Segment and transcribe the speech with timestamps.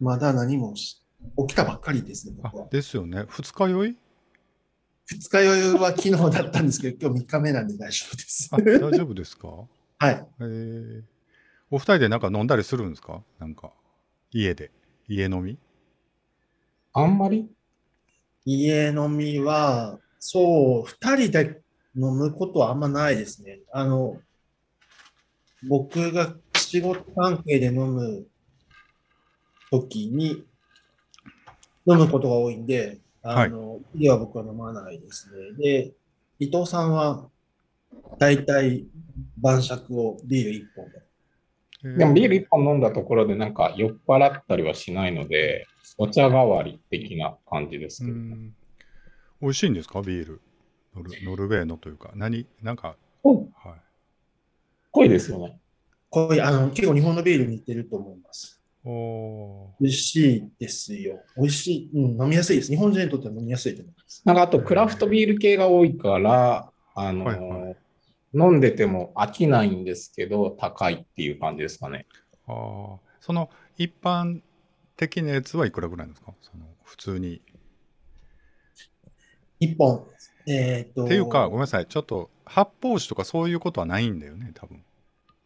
[0.00, 1.02] まだ何もし
[1.38, 2.68] 起きたばっかりですね、あ僕は。
[2.70, 3.24] ですよね。
[3.28, 3.96] 二日酔い？
[5.06, 8.56] 二日酔いは昨日だったんですけど、今日3日目なんで大丈夫ですあ。
[8.58, 9.48] 大丈夫ですか？
[9.98, 10.26] はい。
[10.40, 11.02] えー、
[11.70, 13.22] お二人でなんか飲んだりするんですか？
[13.38, 13.72] なんか、
[14.30, 14.70] 家で。
[15.08, 15.58] 家飲み？
[16.92, 17.50] あんまり？
[18.44, 21.60] 家飲みは、そう、二人で
[21.96, 23.60] 飲むことはあんまないですね。
[23.72, 24.20] あの、
[25.68, 28.26] 僕が仕事関係で飲む
[29.70, 30.44] 時に
[31.86, 35.52] 飲むことが多いんで、あの、家は僕は飲まないですね。
[35.58, 35.92] で、
[36.38, 37.28] 伊藤さんは、
[38.18, 38.86] だいたい
[39.38, 41.02] 晩酌をビール一本で。
[41.84, 48.16] えでもビール一本飲んだところでなんか酔っ払ったりはしないので、お茶代わり的な感じですけど。
[48.16, 48.54] うん。
[49.40, 50.02] 美味しいんですか？
[50.02, 50.40] ビール。
[50.94, 53.80] ノルノルウェーのというか、何なんか、濃いはい。
[54.90, 55.60] 濃いですよね。
[56.10, 58.57] こういう、あの、結構日本のビールに似てると思います。
[58.84, 61.20] 美味しいですよ。
[61.36, 61.90] 美味しい。
[61.94, 62.70] うん、飲みやすいです。
[62.70, 64.22] 日本人にとっては飲みやすいと思います。
[64.24, 67.76] なんかあとクラフトビール系が多いから、あの、はいはい
[68.34, 72.04] 飲んでても飽きないんですけど、高いっていう感じですかね。
[72.46, 74.42] あーその一般
[74.98, 76.34] 的なやつはいくらぐらいなんですか？
[76.42, 77.40] その普通に。
[79.58, 80.06] 一本。
[80.46, 81.06] えっと。
[81.06, 84.84] っていうか、ごめんなさい、ちょっと発泡酒とかそういうことはないんだよね、多分。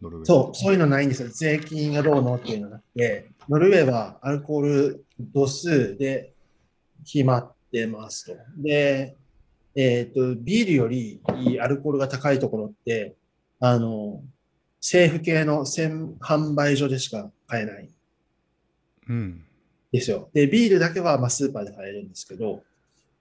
[0.02, 0.26] ノルウェー。
[0.26, 1.28] そう、そういうのないんですよ。
[1.28, 6.32] 税金がどうのっていうのがなくて、ノルウェーはアルコール度数で
[7.04, 8.36] 決まってますと。
[8.58, 9.16] で、
[9.74, 13.14] えっ、と、ビールよりいいアルコールが高いところって、
[13.60, 14.22] あの、
[14.80, 17.88] 政府系の専販売所でしか買えないん
[19.08, 19.44] うん。
[19.92, 20.28] ですよ。
[20.32, 22.62] で、ビールだけはまあスーパーで買えるんですけど、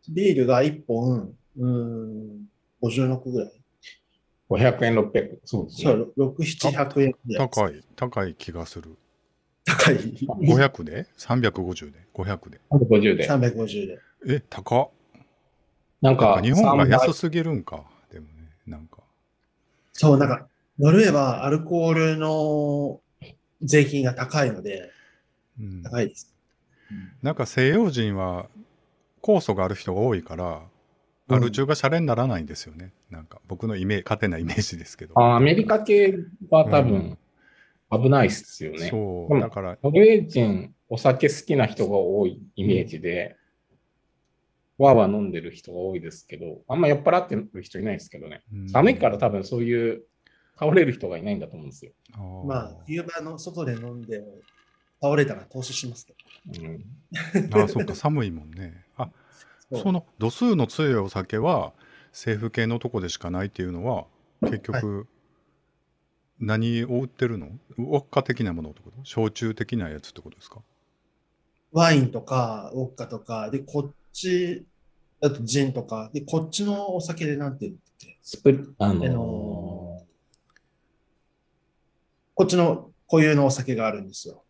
[0.10, 2.50] ビールが1本、うーん、
[2.82, 3.61] 56ぐらい。
[4.52, 5.84] 500円、600そうですね。
[5.84, 7.50] そう、6、700円ぐらい。
[7.50, 8.98] 高い、高い気がする。
[9.66, 9.96] 高い。
[9.96, 13.30] 500で ?350 で ?500 で？150で。
[13.30, 14.00] 350で。
[14.28, 15.22] え、高っ。
[16.02, 17.86] なんかなんか日本が3倍安すぎるんか。
[18.12, 18.98] でもね、なんか。
[19.94, 20.48] そう、なんか、
[20.80, 23.00] ノルウェーはアルコールの
[23.62, 24.92] 税金が高いので、
[25.60, 26.34] うん、高いです。
[27.22, 28.48] なんか西洋人は
[29.22, 30.62] 酵素がある人が多いから、うん
[31.34, 32.94] アル中がシャレにならないんですよね。
[33.10, 35.20] なんか僕のイメージ、勝手なイメージですけど。
[35.20, 36.16] あアメリカ系
[36.50, 37.18] は多分
[37.92, 38.90] 危ないっすよね。
[38.90, 39.38] そうう。
[39.38, 43.36] んだから、ノルウェー人、お酒好きな人が多いイメージで、
[44.78, 48.44] わーわー飲んでる人が多いですけど、あんま酔っ払ってる人いないですけどね。
[48.54, 50.04] うん寒いから多分そういう
[50.58, 51.92] 倒れる人がいないんだと思うんですよ。
[52.46, 54.24] まあ、冬場の外で飲んで、
[55.02, 56.14] 倒れたら投資しますけ
[56.62, 56.68] ど。
[56.68, 56.84] うん、
[57.54, 58.81] あー、そっか、寒いもんね。
[59.74, 61.74] あ、その度数の強いお酒は
[62.12, 64.06] 政府系のとこでしかないっていうのは
[64.42, 65.08] 結局
[66.40, 67.48] 何を売ってるの？
[67.78, 68.98] ウォッカ的なものってこと？
[69.04, 70.62] 焼酎的なやつってことですか？
[71.72, 74.66] ワインとか、ウォッカとか、で、こっち、
[75.22, 80.04] あとジンとか、で、こっちのお酒でなんて言って、スプあのあの
[82.34, 84.44] こっちの固有のお酒があるんですよ。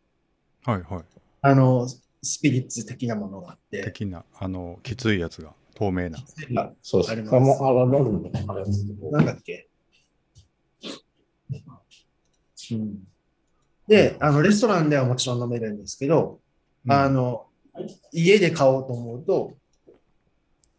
[0.65, 1.03] はいはい。
[1.41, 1.87] あの、
[2.23, 6.19] スピリッツ的なものがあって、的な、あの、きついやつが透明な。
[6.57, 7.35] あそうです。
[7.35, 8.65] あもあの飲むのあれ
[9.11, 9.67] なんだっけ？
[12.71, 12.99] うん、
[13.87, 16.39] で、あの、レストランではもちろん飲めるんですけど、
[16.85, 17.47] うんあの、
[18.11, 19.53] 家で買おうと思うと、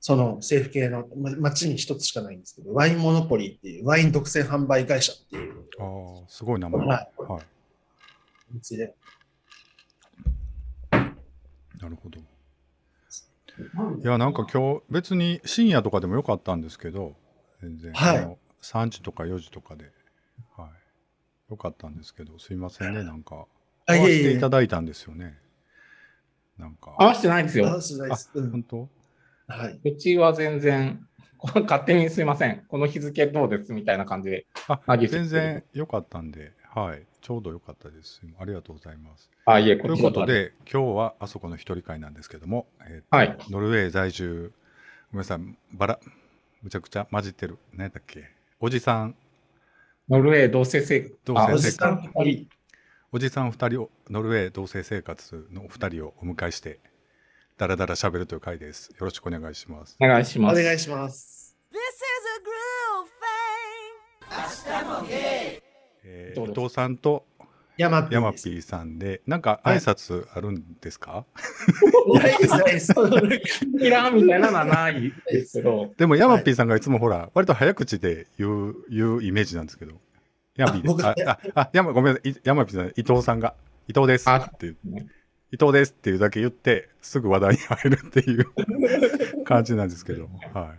[0.00, 6.86] その政府系の、ま、町に一つしかないんですけど、ワインモノポリーっていう、ワイン独占販売会社っていうああ、すごい名前。
[6.86, 7.42] ははい。
[8.52, 8.94] お店で、
[11.82, 12.20] なるほど。
[12.20, 17.14] いや、なんか今日、別に深夜とかでもよかったんですけど、
[17.60, 19.90] 全然、はいあの3時とか4時とかで、
[20.56, 20.70] はい。
[21.50, 23.46] よかったんですけど、すいませんね、なんか、
[23.86, 25.36] あ、会わせいえいえ、ていただいたんですよね。
[26.56, 27.68] なんか、合わせてないんですよ。
[27.68, 28.30] あそうないです。
[28.34, 28.88] うん本当？
[29.48, 29.80] はい。
[29.82, 31.04] うちは全然、
[31.42, 32.64] 勝手にすいません。
[32.68, 33.72] この日付どうです？
[33.72, 34.46] みたいな感じで。
[34.68, 37.02] ああげて全然良かったんで、はい。
[37.20, 38.22] ちょうど良かったです。
[38.38, 39.28] ありがとうございます。
[39.44, 44.52] あ、いえ、ということで、今日はあそこの一人会なんですけども、えーとはいノルウェー在住、
[45.12, 45.40] ごめんなさい、
[45.72, 46.00] バラ、
[46.62, 47.58] むちゃくちゃ混じってる。
[47.74, 48.24] 何やったっけ？
[48.58, 49.14] おじさん、
[50.08, 52.48] ノルウェー同棲生同棲あおじさん二人、
[53.12, 56.80] おじさん二人を、ノルウェー同棲生活のお二人をお迎えして、
[57.58, 58.88] だらだら喋るという回です。
[58.88, 59.98] よろしくお願いします。
[60.00, 60.62] お願いしおます。
[60.62, 61.54] 願いします。
[61.70, 61.82] This is
[62.30, 62.40] a
[64.64, 65.12] groove thing.
[65.12, 65.41] えー
[66.34, 67.24] どうぞ伊藤さんと
[67.78, 71.24] ヤマピヤーさんで、なんか挨拶あるんですか、
[72.14, 72.92] な いないです。
[73.80, 79.94] いらんみたいなのはないですけど、 でもヤマピーさんがいつもほら、割と早口で言う、言うイメージなんですけど。
[80.56, 82.30] ヤマピーあ僕あ、あ、あ、ヤマ、ごめんなさい。
[82.30, 83.54] いヤマピーさん、伊藤さんが、
[83.88, 84.28] 伊藤です。
[84.28, 85.08] あって言
[85.50, 88.46] 伊藤ですっていうだけ言って、すぐ話題に入るっていう
[89.44, 90.74] 感じなんですけど、は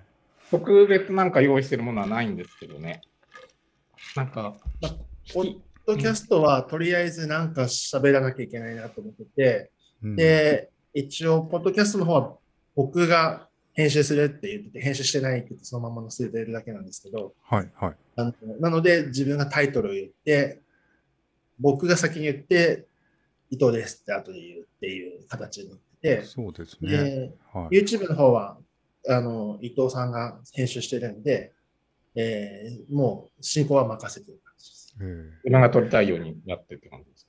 [0.51, 3.01] 特別なんか用意してるものはないんですけどね。
[4.15, 4.55] なんか、
[5.31, 9.71] ポッドキャストはとりあえずなんか喋らなきゃいけないなと思ってて、
[10.03, 10.07] い。
[10.07, 12.37] うん、で、一応、ポッドキャストの方は
[12.75, 17.95] 僕が編集するって言ってて、編集してないって言ってそのまま載せてるだけなんですけど、はい、はい。
[18.15, 20.61] あのなので自分がタイトルを言って、
[21.59, 22.85] 僕が先に言って、
[23.49, 26.91] 伊藤ですって後で言うっていう形になってて、そうですね。
[26.91, 27.79] で、はい。
[27.79, 28.57] YouTube の方は、
[29.07, 31.51] あの、伊藤さんが編集してるんで、
[32.15, 34.39] えーもう進行は任せてる
[34.97, 37.27] 自分が撮りたいようにやってって感じです。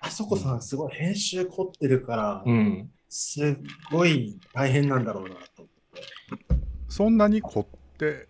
[0.00, 2.90] あそこさん、すごい編集凝ってるから、うん。
[3.08, 3.56] すっ
[3.90, 5.68] ごい大変なんだろうなと思っ
[6.48, 6.54] て。
[6.54, 7.66] ーそんなに凝っ
[7.98, 8.28] て、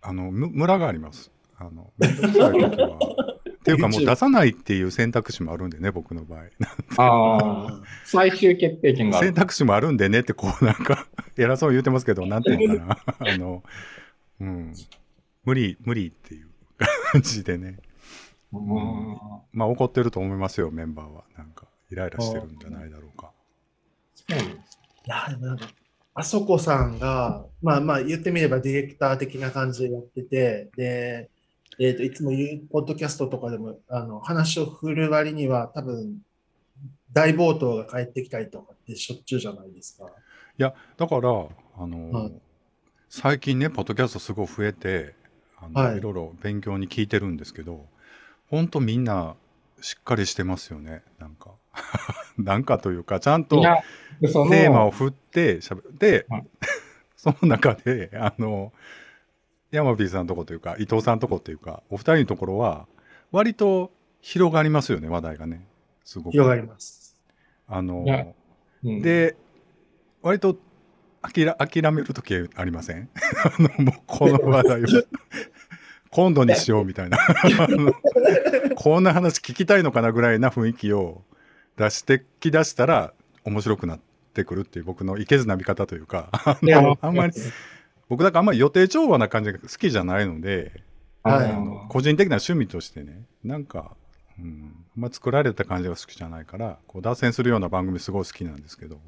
[0.00, 1.30] あの、むムラがあります。
[1.58, 2.98] あの、めんどくさい時は。
[3.60, 6.44] っていうかもう出さないっていう選択肢もあるんでね、僕の場合。
[6.96, 9.34] ああ、最終決定権がある選。
[9.34, 11.06] 択肢もあるんでねって、こうなんか、
[11.36, 13.32] 偉そうに言ってますけど、なんていうのかな。
[13.32, 13.62] あの、
[14.40, 14.74] うん。
[15.44, 16.48] 無理、無理っていう
[17.12, 17.78] 感じでね。
[18.52, 19.16] うん
[19.52, 21.24] まあ怒ってると思いますよ、メンバーは。
[21.36, 23.30] なんか、イライラしてるんじゃないだろうか。
[24.14, 24.42] そうい
[25.06, 25.68] や、でもなんか、
[26.14, 31.30] あそこさんが、まあまあ言ってみればディレクター的な感じでやってて、で、
[31.78, 36.18] えっと、いつも言う、ポッドキャストとかでも、あの、話を振る割には、多分、
[37.12, 40.06] 大冒頭が返ってきたりとかってしょっちゅうじゃないですか。
[40.06, 41.20] いや、だから、
[41.76, 42.32] あの、はい
[43.12, 45.16] 最近ね、ポッドキャストすごい増えて、
[45.58, 47.86] あのはいいろいろ勉強に聞いてるんですけど、
[48.48, 49.34] ほんとみんな
[49.80, 51.50] しっかりしてますよね、なんか。
[52.38, 56.46] なんかというか、ちゃんとテーマを振ってしゃべで、はい
[57.16, 58.72] その中で、あの、
[59.72, 62.86] 山火さんとこというか、伊藤さんとこというか、お二人のところは、
[63.32, 65.66] 割と広がりますよね、話題がね。
[66.04, 66.32] すごく。
[66.32, 67.18] 広がります。
[67.66, 68.34] あの
[68.84, 69.36] うん、で、
[70.22, 70.56] 割と
[71.22, 73.08] 諦諦めるときありません？
[73.44, 74.86] あのもうこの話題を。
[76.12, 77.18] 今度にしようみたいな。
[78.74, 81.22] こんな話聞きたいのかなぐらいな雰囲気を
[81.76, 83.14] 出してきだしたら
[83.44, 84.00] 面白くなっ
[84.34, 86.30] てくるっていう僕のいけずな見方というか。
[86.32, 87.32] あのあんまり
[88.08, 90.82] 僕だからあんまり予定調和な感じが好きじゃないので
[91.22, 91.52] はい。
[91.52, 93.94] あの個人的な趣味としてねなんか、
[94.36, 99.00] うん、あんま作られた感じが好きじゃないからこう脱線するような番組すごい好きなんですけど。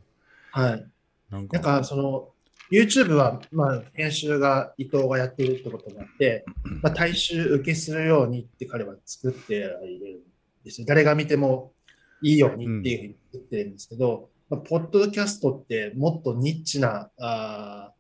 [0.53, 0.87] はい。
[1.33, 1.85] なんか。
[1.85, 2.29] その、
[2.71, 6.45] YouTube は、まあ、編集が伊藤がやっているってことがあって、
[6.83, 10.23] まあ、大衆受けするようにって彼は作っている
[10.61, 10.87] んですよ。
[10.89, 11.73] 誰が見ても
[12.23, 17.93] いいようにっていうふうに作ってるんですけど、まあ、ポッドキャストってもっとニッチなあ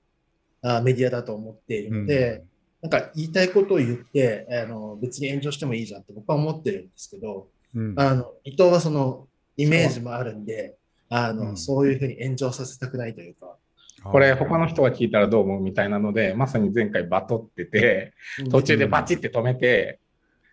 [0.63, 2.45] ーあーメディアだと思っているので、
[2.81, 7.95] なんか言いたいことを言ってあの、別に炎上してもいいじゃんって僕は思ってるんですけど、うん。
[7.97, 10.77] あの伊藤はそのイメージもあるんで、
[11.15, 11.57] あのうん。
[11.57, 13.57] そういうふうに炎上させたくないというか、
[14.05, 18.15] これ他の人が聞いたらどう思うみたいなので、まさに前回バトってて、
[18.51, 20.01] 途中でバチって止めて、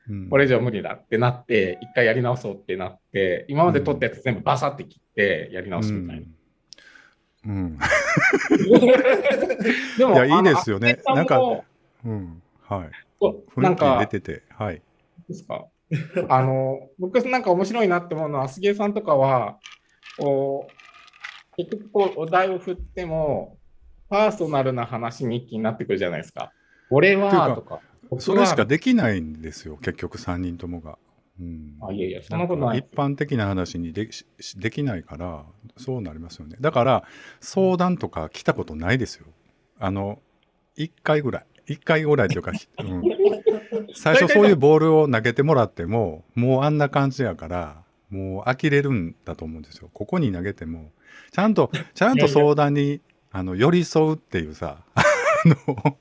[0.09, 0.29] うん。
[0.29, 6.23] これ以上無理だってなって、一回やり直そうってなって、今まで撮ったやつ全部バサって切ってやり直すみたいな。
[7.45, 7.77] うん、うん。
[9.97, 10.99] でいやいいですよね。
[11.05, 11.39] なんか
[12.05, 12.41] うん。
[12.67, 12.89] はい。
[13.19, 14.81] こなん雰囲気出か、ててはい。
[15.27, 15.65] ですか？
[16.29, 19.57] あの、僕なんか面白いなって思うのは、杉江さんとかは、
[20.19, 23.57] こう、結局こう、お題を振っても、
[24.09, 26.51] パーソナルな話に一気になってくるじゃないですか。
[26.89, 30.97] 俺は、とか、僕それしかは、できないんですよ結局3人ともが、
[31.39, 32.79] うん、あ、いやいや、そんなことない。
[32.79, 34.25] 一般的な話にでし
[34.57, 35.45] できないから
[35.77, 36.57] そうなりますよね。
[36.59, 37.03] だから
[37.39, 39.27] 相談とか来たことないですよ。
[39.79, 40.19] あの
[40.77, 41.45] 1回ぐらい。
[41.67, 43.03] 1回ぐらいというか、うん、
[43.93, 47.78] 最初そういうボールを投げてもらってももうあんな感じやから
[48.09, 50.91] もう呆れるんだと思うんですよここに投げても
[51.31, 53.01] ちゃんとちゃんと相談に
[53.31, 55.03] あの寄り添うっていうさあ
[55.45, 55.97] の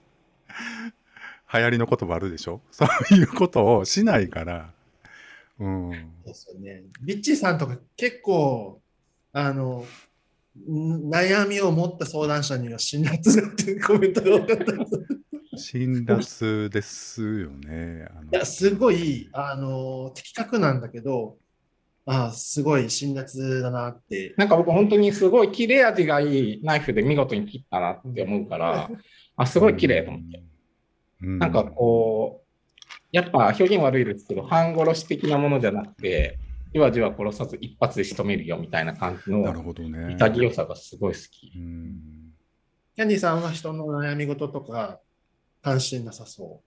[1.53, 2.61] 流行りの言葉あるでしょ？
[2.71, 4.71] そういうことをしないから
[5.59, 5.91] うん
[6.25, 6.85] ですよね。
[7.03, 8.81] ビッチーさんとか結構、
[9.33, 9.85] あの、
[10.71, 14.71] ん悩みを持った相談者には辛辣だっていうコメントが多かったで
[15.57, 15.73] す。
[15.73, 18.07] 辛辣ですよね。
[18.33, 21.39] いや、すごい、あの、的確なんだけど、
[22.11, 24.35] あすごい辛辣だなって。
[24.39, 28.91] なんか僕本当にすごい切れ味がいいナイフで見事に切ったなって思うから、
[29.37, 30.43] あ、すごい綺麗と思って。
[31.23, 36.39] うんなんかこう、やっぱ表現悪いですけど、半殺し的なものじゃなくて、
[36.73, 40.17] じわじわ殺さず一発で仕留めるよみたいな感じなるのほどね。
[40.17, 41.53] 潔さがすごい好き。
[41.57, 42.33] うん
[42.97, 44.99] キャンディさんは人の悩み事とか
[45.63, 46.63] 関心なさそ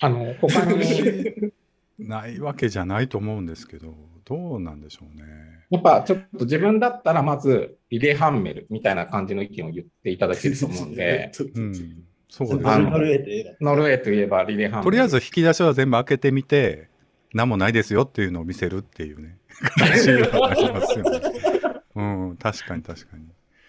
[0.00, 1.52] あの、他に、
[1.98, 5.24] ないわけじゃないと思うんですけど、どうなんでしょうね。
[5.70, 12.78] やっぱちょっと自分だったらまずリレーハンメルみたいな感じの意見を言っていただけると思うんで、 うん、そうですね。
[12.78, 14.84] ノルウェーといえばノルウェーといえばリレーハンメル。
[14.84, 16.88] とりあえず引き出しは全部開けてみて、
[17.34, 19.38] 何もないですよっていうのを見せるっていうね、
[19.76, 21.20] 感じはありますよね。
[21.96, 22.02] う
[22.32, 23.24] ん、確かに確かに。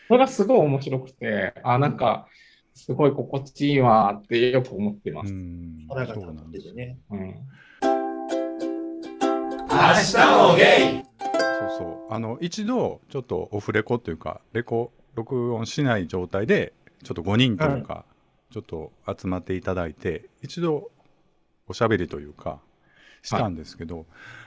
[0.07, 2.27] それがすごい面白くて、あ、なんか、
[2.75, 5.33] すごい心地いいわってよく思ってまうす。
[5.33, 6.99] ん、腹がそうなんですね。
[7.09, 7.35] うん。
[9.75, 12.13] 明日もゲイそうそう。
[12.13, 16.71] あの、一度、ちょっとオフレコっていうか、レコ、録音しない状態で、
[17.03, 18.05] ちょっと5人というか、
[18.51, 20.91] ちょっと集まっていただいて、一度、
[21.67, 22.61] おしゃべりというか、
[23.21, 24.05] したんですけど、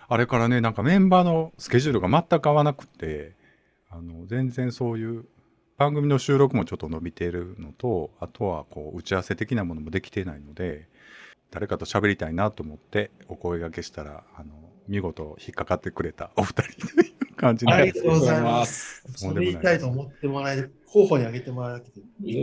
[0.08, 3.34] あれからね、なんかメンバーのスケジュールが全く合わなくて、
[3.90, 5.26] あの、全然そういう、
[5.76, 10.88] 番組の収録もちょっと伸びているのと、あとは、こう、打ち合わせ的なものもできていないので、
[11.50, 19.04] 誰かと喋りたいなと思ってお声掛けしたら、あの、見事引っかかってくれた お二人という感じありがとうございます。
[19.14, 22.34] それ言いたいと思ってもらえる、候補に挙げてもらえなくて、い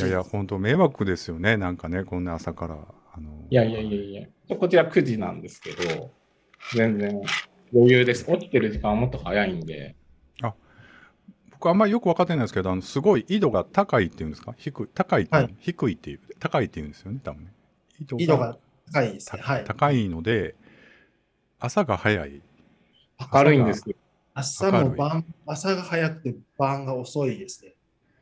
[0.00, 1.56] やいや、本当迷惑ですよね。
[1.56, 2.78] なんかね、こんな朝から。
[3.16, 6.10] あのいやいやいやいや、こちら9時なんですけど、
[6.74, 7.20] 全然
[7.72, 8.24] 余裕です。
[8.26, 9.94] 起きてる時間はもっと早いんで、
[11.52, 14.54] 僕あんまりよく分かってないですけど、あのすごい緯度が高いっていうんですか？
[14.58, 17.52] 低い、高いって、はい低いっていう、高いっていうんですよね、多分ね。
[18.18, 18.58] 緯緯度が
[18.92, 19.42] 高いですたね。
[19.44, 19.64] はい。
[19.64, 20.56] 高いので、
[21.58, 22.42] 朝が早い。
[23.32, 23.96] 明るいんですよ。
[24.34, 27.74] 朝も晩、朝が早くて晩が遅いですね。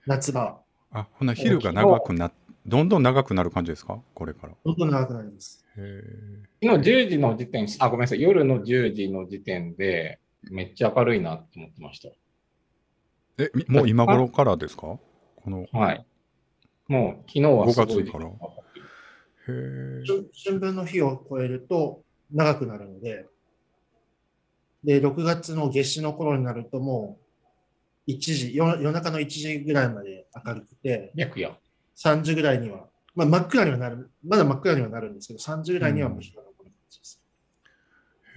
[0.07, 0.61] 夏場は。
[0.93, 2.31] あ、ほな昼が長くな、
[2.67, 4.01] どんどん長くなる感じですか？
[4.15, 4.53] これから。
[4.65, 5.65] どんどん長くなります。
[5.77, 6.03] へ
[6.63, 10.19] 昨日10時の時点、あ、ごめんなさい、夜の10時の時点で、
[10.51, 12.11] めっちゃ明るいなって思ってました。
[13.39, 13.51] え。
[13.69, 14.83] もう今頃からですか？
[14.83, 15.01] こ
[15.47, 16.07] の、はい。
[16.89, 18.31] もう昨日はすごい5月からへ
[20.45, 23.27] 春分の日を超えると長くなるので、
[24.85, 27.19] で、6月の夏至の頃になるとも
[28.09, 31.57] う、1時、夜夜中の1時ぐらいまで明るくて、逆や。
[31.97, 37.23] 3時ぐらいには、まあ真っ暗にはなる、まだ真っ暗にはなるんですけど、3時ぐらいにはもう日が昇る感じです。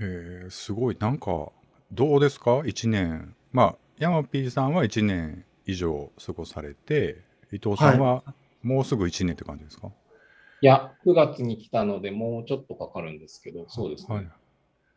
[0.01, 0.97] へえ、すごい。
[0.99, 1.51] なんか、
[1.91, 3.35] どうですか ?1 年。
[3.51, 8.23] まあ、ヤマピーさんは1年以上過ごされて、伊藤さんは
[8.61, 9.87] もうすぐ1年って感じですか？
[9.87, 9.91] い
[10.65, 14.15] や、9月に来たので、もうちょっとかかるんですけど、そうですね。
[14.15, 14.29] はい。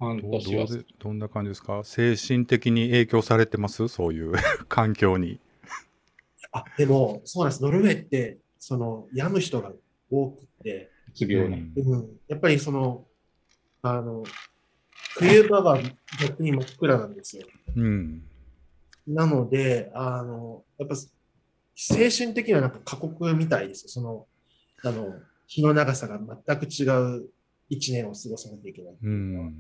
[0.00, 1.82] 半年はどどんな感じですか？
[1.82, 3.88] 精神的に影響されてます？
[3.88, 4.32] そういう
[4.68, 5.40] 環境に。
[6.52, 7.62] あ、でも、そうなんです。
[7.62, 9.72] ノルウェーって、その、病む人が
[10.10, 11.70] 多くて、うつ病ね。
[11.76, 13.06] うん、やっぱりその、
[13.82, 14.22] あの、
[15.18, 15.78] 冬場は
[16.20, 17.46] 逆に真っ暗なんですよ。
[17.76, 18.22] うん。
[19.06, 20.94] なので、あの、やっぱ、
[21.75, 23.88] 精神的にはなんか過酷みたいですよ。
[23.88, 24.26] その、
[24.84, 25.14] あの、
[25.49, 26.85] 日の長さが全く違
[27.19, 27.28] う
[27.69, 28.95] 一年を過ごさなきゃいけない。
[29.02, 29.55] うん。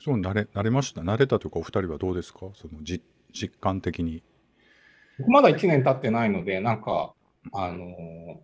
[0.00, 1.02] そう、慣れ、慣れました？
[1.02, 2.40] 慣れたというか、お二人はどうですか？
[2.54, 3.02] その、じ
[3.32, 4.22] 実感的に。
[5.18, 7.14] 僕まだ1年経ってないので、なんか、
[7.52, 8.36] あのー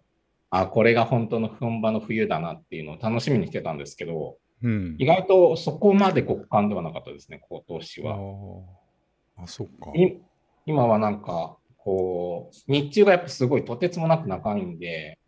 [0.53, 5.07] あ、これが本当の本場の冬だなっていうのを楽しみにしてたんですけど、うん意。
[5.07, 8.17] 外とそこまで極寒ではなかったですね、今年は。
[8.17, 9.93] ああ、あ、そっか。
[9.95, 10.19] い
[10.67, 15.20] 今はなんか、こう、日中がやっぱすごいとてつもなく長いんで、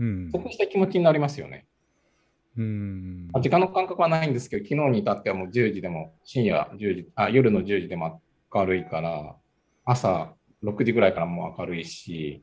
[0.00, 0.30] うん。
[0.32, 1.66] 得した気持ちになりますよね。
[2.56, 3.28] うん。
[3.32, 8.20] まあ時間の感覚はないんですけど、昨日に至ってはもう10時でも、深夜10時、あ、夜の10時でも
[8.52, 9.36] 明るいから、
[9.84, 12.42] 朝6時ぐらいからもう明るいし、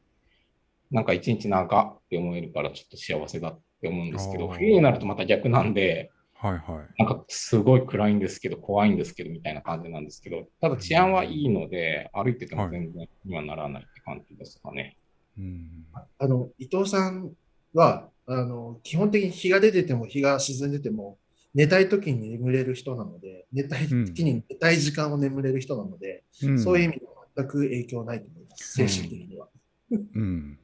[0.91, 7.03] なんか一日長って思えるからちょっと幸せだって思うんですけど、冬になるとまた逆なんで、はいはい。
[7.03, 14.97] なんかすごい暗いんですけど、怖いんですけど、みたいな感じなんですけど、ただ治安はいいので、歩いてても全然にはならないって感じですかね。
[15.37, 15.87] うん。
[16.19, 17.31] あの、伊藤さん
[17.77, 21.17] は、あの、基本的に日が出てても日が沈んでても、
[21.53, 28.73] 寝たい時に眠れる人なので、寝たい時に寝たい時間を眠れる人なので、うんそういう意味では全く影響ないと思います。
[28.73, 29.47] 精神的には。
[29.91, 29.99] うん。
[30.19, 30.59] うん。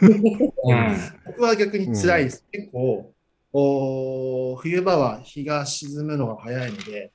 [1.26, 2.44] 僕は逆に辛いです。
[2.52, 3.12] 結構、
[3.52, 7.12] おー冬場は日が沈むのが早いので、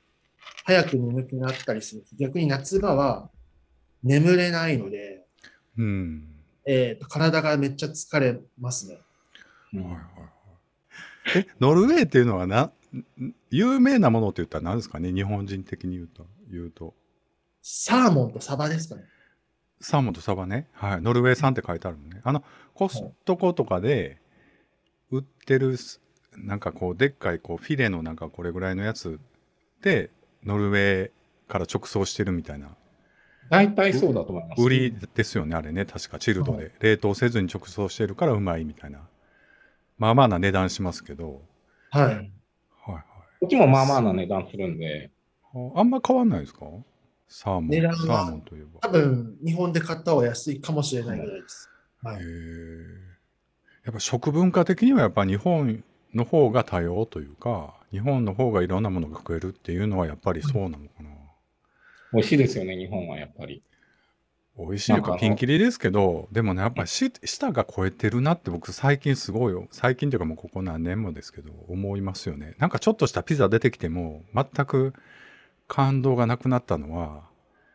[0.66, 2.04] 早く眠くなったりする。
[2.20, 3.30] 逆に夏場は
[4.04, 5.26] 眠れないので、
[5.78, 6.35] うん。
[6.66, 8.98] えーと体がめっちゃ疲れますね。
[9.74, 10.26] うんはいはいは
[11.36, 11.40] い。
[11.40, 15.12] え、ノルウェーっていうのはな、ん有名なものって言ったら何ですかね？
[15.12, 16.26] 日本人的に言うと。
[16.52, 16.94] 言うと。
[17.62, 19.04] サーモンとサバですかね。
[19.82, 20.68] サーモンとサバね。
[20.74, 21.02] はい。
[21.02, 22.22] ノルウェー産って書いてあるのね。
[22.24, 22.44] あの、
[22.74, 24.20] コストコとかで
[25.12, 26.02] 売ってるす、
[26.38, 29.20] なんかこう、でっかいこう、フィレのなんかこれぐらいのやつ
[29.82, 30.12] で、
[30.44, 31.12] ノルウェー
[31.52, 32.70] から直送してるみたいな。
[33.50, 34.62] 大体そうだと思います。
[34.62, 35.86] 売りですよね、あれね。
[35.86, 36.72] 確かチルドで。
[36.80, 39.00] 冷凍せずに直送してるからうまいみたいな。
[39.98, 41.42] まあまあな値段しますけど。
[41.92, 42.32] はい。
[42.86, 45.12] こっちもまあまあな値段するんで、
[45.54, 46.66] ああんま変わんないですか？
[47.28, 47.68] サーモン。
[47.70, 48.80] 値段はサーモンといえば。
[48.82, 51.70] 多分、日本で買った方が安いかもしれないぐらいです。
[52.02, 53.06] はいへえ
[53.86, 55.84] やっぱ食文化的にはやっぱ日本
[56.14, 61.10] の方が多様というか日本の方がいろんなものが食えるっていうのはやっぱりそうなのかな、
[62.16, 63.62] 美味しいですよね、日本はやっぱり。
[64.58, 67.20] 美味しいかピンキリですけどでもねやっぱ舌
[67.52, 69.68] が超えてるなって僕最近すごいよ。
[69.72, 72.56] 最近というかもうここ何年もですけど思いますよね。
[72.58, 74.94] なんかちょっとしたピザ出てきても全く
[75.68, 77.24] 感動がなくなったのは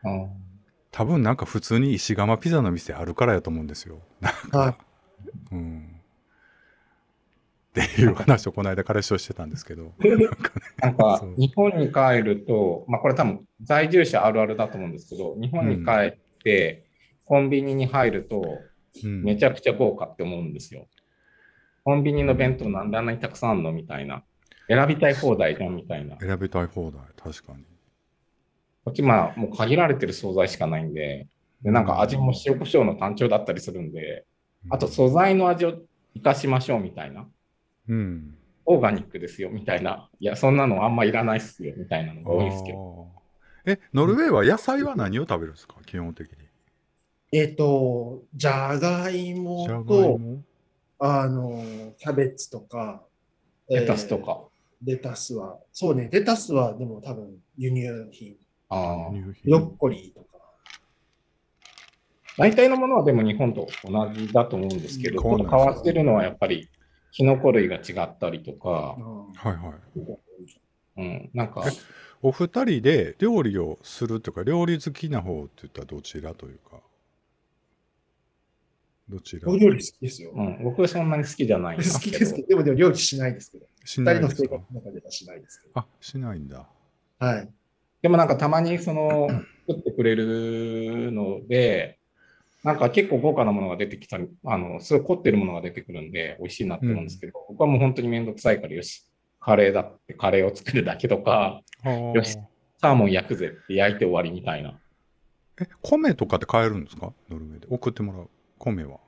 [0.04, 0.30] うん
[0.90, 4.00] 多分なんか普通に石窯ピザの店あるからやと思うんですよ。
[4.50, 5.54] はい。
[5.54, 5.99] うん
[7.70, 9.92] っていう話をこの間彼氏としてたんですけど。
[10.82, 16.84] なんか日本に帰ると、まあこれ多分在住者あるあるだと思うんですけど、日本に帰って
[17.24, 18.58] コンビニに入ると
[19.04, 20.88] うんめちゃくちゃ豪華って思うんですよ。
[21.84, 24.24] コンビニの弁当なんであんなにたくさんあるのみたいな。
[24.68, 26.16] 選びたい放題じゃんみたいな。
[26.20, 27.64] 選びたい放題、確かに。
[28.84, 31.28] こっちまあもう限られてる惣菜しかないんで、
[31.62, 34.24] でなんか味も塩コショウの単調だったりするんで、
[34.70, 35.74] あと素材の味を
[36.14, 37.28] 生かしましょうみたいな。
[37.90, 38.34] うん。
[38.66, 40.08] オーガニックですよみたいな。
[40.20, 43.08] いや、そんなのあんまいらないっすよみたいなのが多いですけど。
[43.66, 45.76] え、ノルウェーは野菜は何を食べるんですか？
[45.84, 46.36] 基本的に。
[47.32, 50.42] えっ、と、じゃがいもと、も？
[50.98, 51.62] あの、
[51.98, 53.02] キャベツとか、
[53.68, 54.40] レタスとえーか。
[54.84, 58.36] レタスは、そうね、レタスはでも多分輸入品。
[58.68, 59.10] ああ。
[59.10, 60.26] ブロッコリーとか。
[62.38, 66.68] 大体のものはでも日本と同じだと思うんですけど、うんちょっと変わってるのはやっぱり
[67.12, 69.74] キノコ類が違ったりとか、うんはいは
[70.96, 71.00] い。
[71.00, 71.64] うん、なんか、
[72.22, 76.80] お二人で料理をするというか、料理好きな方って言ったらどちらというか？
[79.08, 79.42] どちら？
[79.46, 80.32] 僕料理好きですよ。
[80.34, 83.66] うん、僕はそんなに好きじゃないん好きですけど、でもでも料理しないですけど。
[83.84, 84.58] し二人の生ないですか？
[84.58, 85.72] 活の中ではしないですけど。
[85.80, 86.68] あ、しないんだ。
[87.18, 87.48] はい。
[88.02, 89.28] でもなんかたまにその
[89.68, 91.98] 作ってくれるので、
[92.62, 99.06] なんか結構豪華なものが出てきたり、あの、すごい凝ってるものが出てくるんで美味しいなって思うんですけど、僕はもう本当にめんどくさいからよし、
[99.40, 102.36] カレーだってカレーを作るだけとか、よよし
[102.82, 104.78] サーモン焼くぜって焼いて終わりみたいな。
[105.60, 107.12] え、米とかって買えるんですか？
[107.30, 107.66] ノルウェーで。
[107.70, 108.30] 送ってもらう。
[108.58, 108.98] 米は。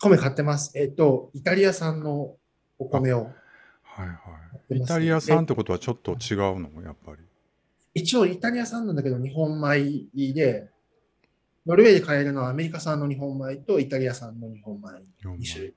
[0.00, 0.76] 米買ってます。
[0.78, 2.36] えっ、と、イタリア産の
[2.78, 3.30] お米を。
[3.82, 4.14] はいは
[4.70, 4.78] い。
[4.78, 6.82] イタリア産ってことはちょっと違うの？
[6.82, 7.18] やっぱり。
[7.94, 10.70] 一応イタリア産なんだけど日本米で、
[11.66, 14.88] ノルウェーで買えるのはアメリカ産の日本米とイタリア産の日本米
[15.24, 15.74] 2種類。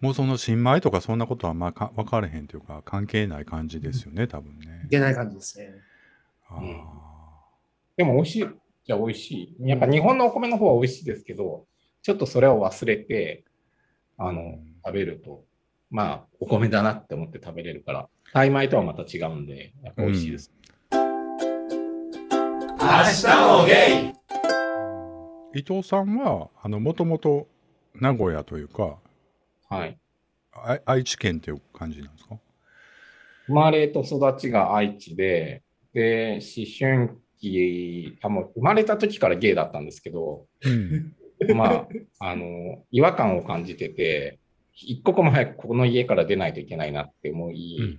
[0.00, 4.88] もうその新米とかそんなことはあんまか分かれへんというか関係ない感じですよね、多分ねい。
[4.88, 5.74] けない感じですね。
[6.48, 6.82] あうんあ
[7.96, 8.46] でも美味しい
[8.84, 9.68] じゃ美味しい。
[9.68, 11.66] やっぱ日本のお米の方は美味しいですけど、
[12.02, 13.44] ちょっとそれを忘れて、
[14.18, 15.44] あの、食べると、
[15.90, 20.50] まあ、お米だなって思って食べれるから、タイ米とはまた違うんで、やっぱ美味しいです。
[25.54, 27.46] 伊藤さんはあのもともと
[27.94, 28.96] 名古屋というか
[29.68, 29.98] はい。
[30.54, 32.36] あ愛知県っていう感じなんですか？
[33.46, 35.62] 生まれと育ちが愛知で、
[35.94, 41.56] で、思春期、あもう生まれた時からゲイだったんですけど、うん。
[41.56, 41.88] まあ、
[42.20, 44.38] あの、違和感を感じてて、
[44.74, 47.98] 一刻も早くこの家から出ないといけないなって思い、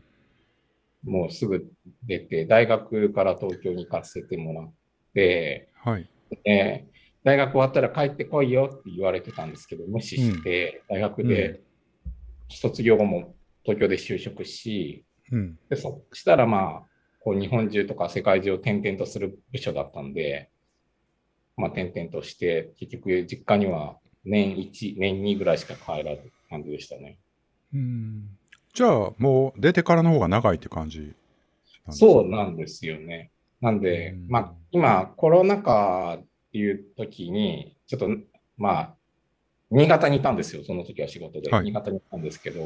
[1.03, 1.67] もうすぐ
[2.03, 4.73] 出て、大学から東京に行かせてもらっ
[5.13, 6.09] て、はい。
[6.45, 6.85] で
[7.23, 11.61] 大学終わったら帰ってこいよって言われてたんですけど、無視して、大学で
[12.49, 15.57] 卒業後も東京で就職し、うん。
[15.69, 16.83] でそしたらまあ、
[17.21, 20.49] こう日本中とか世界中を転々とする部署だったんで、
[21.55, 27.17] まあ転々として、結局実家には年1、年2ぐらいしか帰らず感じでしたね。
[27.73, 28.37] うん。
[28.73, 31.13] じゃあもう出てからの方が長いって感じ
[31.89, 33.31] そうなんですよね。
[33.61, 36.19] なんでうん、まあ今コロナ禍
[36.57, 38.09] いう時に、ちょっと
[38.57, 38.95] まあ、
[39.71, 41.49] 新潟にいたんですよ、その時は仕事で。
[41.49, 42.61] はい新潟にいたんですけど、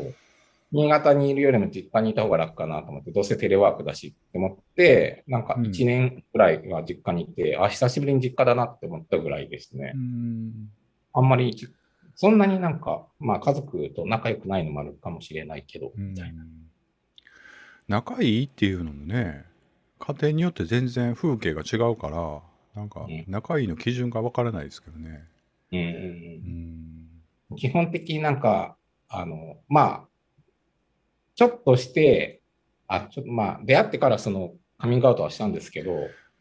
[0.72, 9.98] 新潟にいるよりも実家にいた方が楽かなと思って、どうせテレワークだしって思って、なんかうん1年くらいは実家にいて、あ、久しぶりに実家だなって思ったぐらいですねう。
[9.98, 10.70] ん。
[11.14, 11.68] あんまりじ、
[12.16, 16.44] そんなになんか、まあ家族と仲良くないのもあるかもしれないけど、うんみたいな。
[17.88, 19.46] 仲いいっていうのもね
[20.00, 22.42] 家庭によって全然風景が違うから
[22.78, 25.28] なんかうん仲いいの基準が分からないですけどね。
[25.72, 25.80] うん
[27.50, 27.58] うん。
[27.58, 28.78] 基本的になんか、
[29.10, 30.08] あの、まあ、
[31.36, 32.42] ちょっとして、
[32.88, 35.92] あ、ちょっとまあ、出会ってからそのカミングアウトはしたんですけど、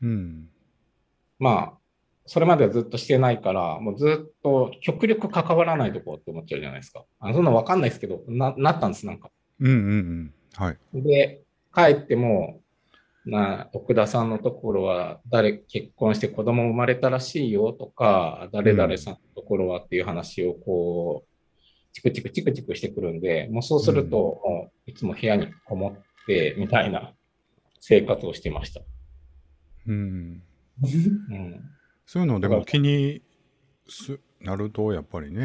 [0.03, 0.49] うん。
[1.39, 1.73] まあ、
[2.27, 7.05] それまではずっとしてないから、もうずっと極力関わらないとこって思っちゃうじゃないですか。
[7.19, 9.31] あそんなのわかんないですけど、な、なったんです、なんか。
[9.61, 10.35] うんうんうん。
[10.55, 10.79] はい。
[10.93, 11.41] で、
[11.75, 12.61] 帰っても、
[13.27, 21.29] な奥田さんのところは誰結婚して子供生まれたらしいよとか、誰々さんのところはっていう話をこう、
[21.93, 27.15] チクチクチクチクしてくるんで、もうそうすると、もういつも部屋にこもってみたいな
[27.81, 28.81] 生活をしてました。
[29.87, 30.43] うん。
[30.83, 30.87] う
[31.35, 31.71] ん。
[32.07, 33.23] そういうのでも気に
[33.89, 35.43] すなるとやっぱりね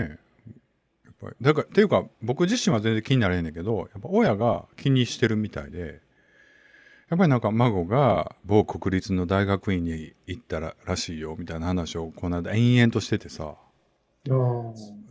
[1.06, 6.02] やっぱりだからっていうか僕自身は全然気になれへんねんけどやっぱ親が気にしてるみたいで
[7.12, 13.56] やっぱりなんか孫が某国立の大学院に行ったららしいよみたいな話をこの間延々としててさ。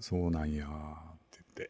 [0.01, 0.69] そうなんやっ
[1.31, 1.69] て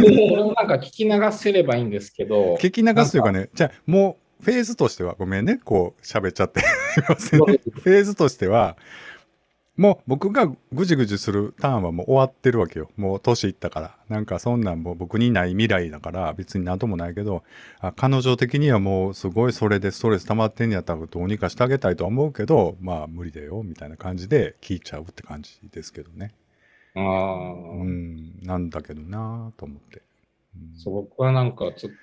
[0.00, 0.40] 言って。
[0.40, 6.60] もなんか聞き流せればいいんですけど、聞き流すというかねじゃあもうフェーズとしてはごめんねこう喋っちゃって。
[6.62, 6.66] ね。
[7.70, 8.78] フェーズとしては
[9.76, 12.90] もう僕がぐじぐじするターンはもう終わってるわけよ。
[12.96, 13.96] もう年いったから。
[14.08, 17.42] なんかそんなんもう僕にない未来だから別になんともないけど
[17.80, 26.34] あ彼女的にはもうすごいそれでストレス溜まってんやったらどうにかしてあげたいとは思うけどまあ無理だよみたいな感じで聞いちゃうって感じですけどね。
[26.94, 27.02] あー。
[27.80, 28.40] うん。
[28.42, 30.02] なんだけどなぁと思って、
[30.56, 30.78] うん。
[30.78, 31.96] そう僕はなんかちょっと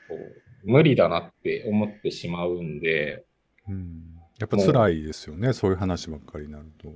[0.66, 3.24] 無理だなって思ってしまうんで、
[3.70, 4.04] うん。
[4.40, 6.90] やっぱ辛いですよねそういう話ばっかりになると。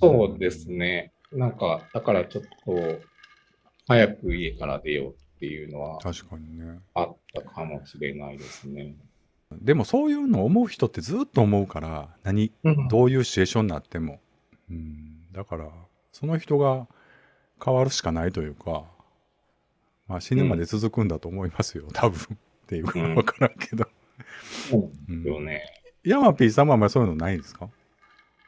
[0.00, 1.12] そうですね。
[1.32, 3.00] なんか、だからちょっと、
[3.86, 6.78] 早く家から出ようっていうのは確かにね。
[6.94, 8.94] あったかもしれないですね。
[9.50, 12.52] でもそういうの思う人ってずっと思うから何
[12.90, 14.20] どういうシチュエーションになっても、
[14.70, 15.70] うん、だから
[16.12, 16.86] その人が
[17.64, 18.84] 変わるしかないというか、
[20.06, 23.14] まあ、死ぬまで続くんだと思いますよ、多分っていうかうん。
[23.14, 23.86] 分からんけど、
[24.68, 25.62] そううんですよね。
[26.04, 27.70] ヤマピーさんはあんまりそういうのないんですか？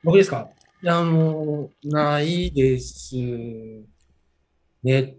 [0.05, 0.51] 僕ですか？
[0.83, 3.17] いや、あの、ないです
[4.83, 5.17] ね。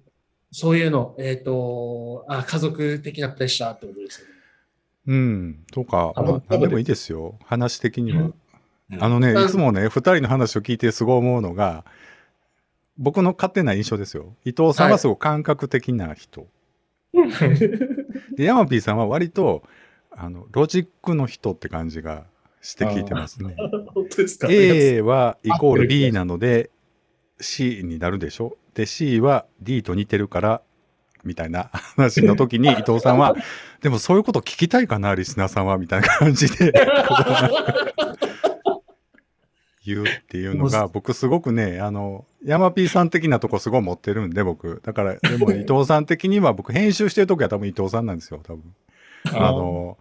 [0.52, 4.34] そういうの、えっと、あ、家族的なプレッシャーってことですよね。
[5.08, 5.66] うん。
[5.72, 7.38] とか、まああ僕、何でもいいですよ。
[7.46, 8.34] 話的には、うん。
[9.00, 9.46] あのねうん。
[9.46, 11.86] いつもね2人の話を聞いてすごい思うのが
[12.98, 14.36] 僕の勝手な印象ですよ。
[14.44, 16.48] 伊藤さんはすごい感覚的な人、
[18.36, 19.64] でヤマピーさんは割と
[20.12, 22.26] あのロジックの人って感じが
[22.62, 23.56] して聞いてますね。
[23.94, 26.70] 本当ですか？A はイコール B なので
[27.40, 28.56] C になるでしょ？
[28.74, 30.62] で C は D と似てるから
[31.24, 33.36] みたいな話の時に 伊藤さんは
[33.82, 36.72] でもそういうこと聞きたいかなリスナーさんはみたいな感じで
[39.86, 48.64] 言うっていうのが僕すごくねあのヤマピーさん的なとこすごい持ってるんで僕だからでも伊藤さん的には僕編集してる時は多分伊藤さんなんですよ多分。
[49.34, 49.98] あの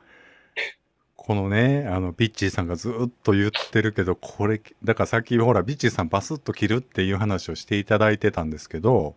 [1.30, 9.14] このねあのビッチーさんがずっと言ってるけどこれだからさっきほらビッチーさんバスッと切るっていう話をしていただいてたんですけど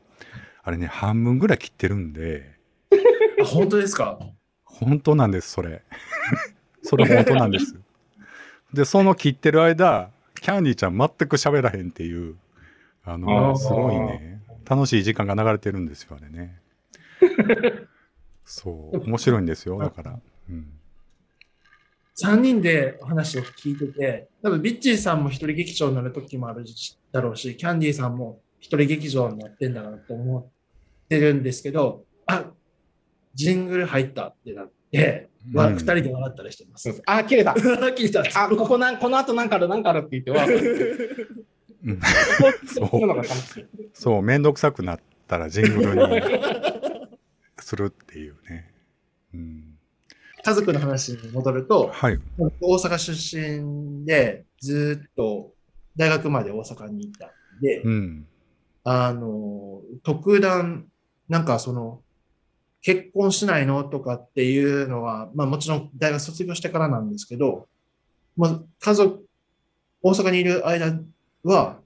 [0.62, 2.52] あれね半分ぐらい切ってるんで。
[3.42, 4.20] あ本当ですか？
[4.64, 5.82] 本当なんですそれ。
[6.84, 7.80] それ本当なんです。
[8.76, 12.36] でその切ってる間キャンディーちゃん全く喋らへんっていう
[13.06, 16.60] あのすごいね楽しい時間が流れてるんですよあれね。
[18.46, 20.20] そう面白いんですよだから。
[20.48, 20.68] うん
[22.16, 26.64] 3人でお話を聞いてて、多分ビッチーさんも一人劇場になる時もある
[27.12, 30.46] だろうし、キャンディーさんも一人劇場になってんだなと思っ
[31.10, 32.46] てるんですけど、あ
[33.34, 36.84] ジングル入ったってなって、わうん二人で笑ったりしてます。
[36.84, 37.52] そうですあ、切れた。
[37.58, 40.46] 聞いたあ、ここなん、この後なんかある、なんかあるって言ってわ
[42.68, 43.66] そういうのが楽しい。
[43.94, 46.22] そう、めんどくさくなったらジングルに
[47.60, 48.72] するっていうね。
[49.34, 49.73] うん、
[50.44, 52.20] 家族の話に戻ると、はい。
[52.60, 55.54] 大阪出身でずっと
[55.96, 57.30] 大学まで大阪に行ったん
[57.62, 58.28] で、うん。
[58.84, 60.86] あの、特段、
[61.30, 62.02] なんかその、
[62.82, 67.66] 結婚しないのとかっていうのは、まあもちろん大学卒業してからなんですけど、
[68.36, 69.24] まあ家族、
[70.02, 71.00] 大阪にいる間
[71.44, 71.80] は、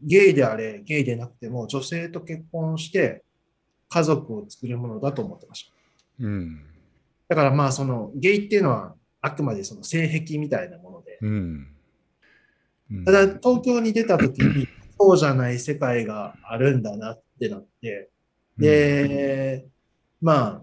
[0.00, 3.22] ゲイであれ、ゲイでなくても、女性と結婚して
[3.90, 5.70] 家族を作るものだと思ってまし
[6.18, 6.24] た。
[6.24, 6.67] うん。
[7.28, 11.68] だからまあその、ゲイっていうのはあくまでその性癖みたいなもので、うん。
[12.90, 13.04] うん。
[13.04, 14.66] ただ東京に出た時に、
[14.98, 18.10] そうじゃない世界があるんだなってなって、
[18.56, 19.66] で、
[20.20, 20.62] まあ、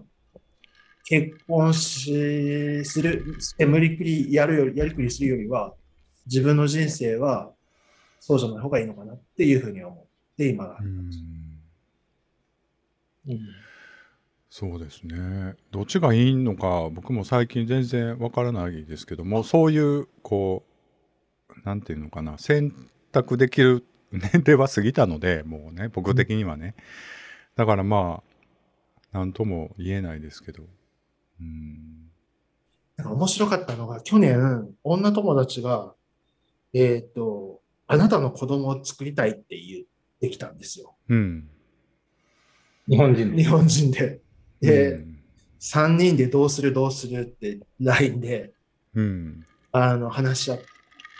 [1.04, 5.74] 結婚し、する、して無理くりやるより、やりくりするよりは、
[6.26, 7.52] 自分の人生は
[8.18, 10.78] そうじゃない方がいいのかなっていうふうに思って、今が。
[10.80, 10.84] う。
[10.84, 11.10] ん。
[13.28, 13.65] うん
[14.58, 15.54] そうですね。
[15.70, 20.64] どっちがいいのか、僕も最近全然わからないですけども、そういう、こ
[21.50, 22.72] う、なんていうのかな、選
[23.12, 26.74] 択できる年齢は過ぎたので、もうね、僕的にはね。
[27.54, 28.22] だからま
[29.12, 30.62] あ、なんとも言えないですけど。
[31.38, 32.10] うん。
[32.96, 35.92] なんか面白かったのが、去年、女友達が、
[36.72, 39.84] えっと、あなたの子供を作りたいって言っ
[40.18, 40.96] てきたんですよ。
[41.10, 41.50] うん。
[42.88, 44.22] 日本人日本人で。
[44.60, 45.16] で、うん
[45.60, 48.52] 3人でどうするどうするって LINE で、
[48.94, 49.46] うん。
[49.72, 50.60] あの、話し合っ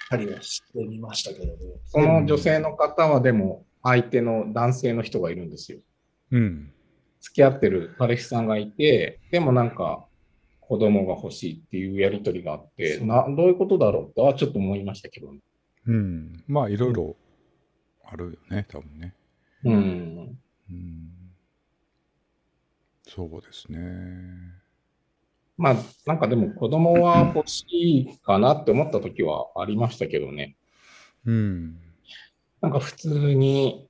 [0.09, 1.53] たりはしてみましたけどね。
[1.87, 5.79] その女性の方はでも、相手の男性の人がいるんですよ。
[6.33, 6.73] うん。
[7.21, 10.05] 付き合ってる彼氏さんがいて、でもなんか、
[10.61, 15.39] 子供が欲しいっていうやりとりがあって、などういうことだろうとはちょっと思いましたけどね。
[15.87, 16.45] うん。
[16.49, 17.17] まあ、いろいろ
[18.05, 19.15] あるよね、多分ね。
[19.65, 20.39] うん。
[20.71, 21.16] うん。
[23.17, 23.81] そうですね。
[25.57, 30.55] まあ、なんかでも子供は 欲しいかなって思った時はありましたけどね。
[31.25, 31.79] うん。
[32.61, 33.89] なんか普通に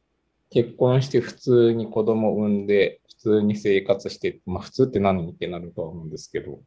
[0.50, 6.58] 結婚して普通に子供を産んで普通に生活して、まあ普通って何ってなるとは思うんですけど、っ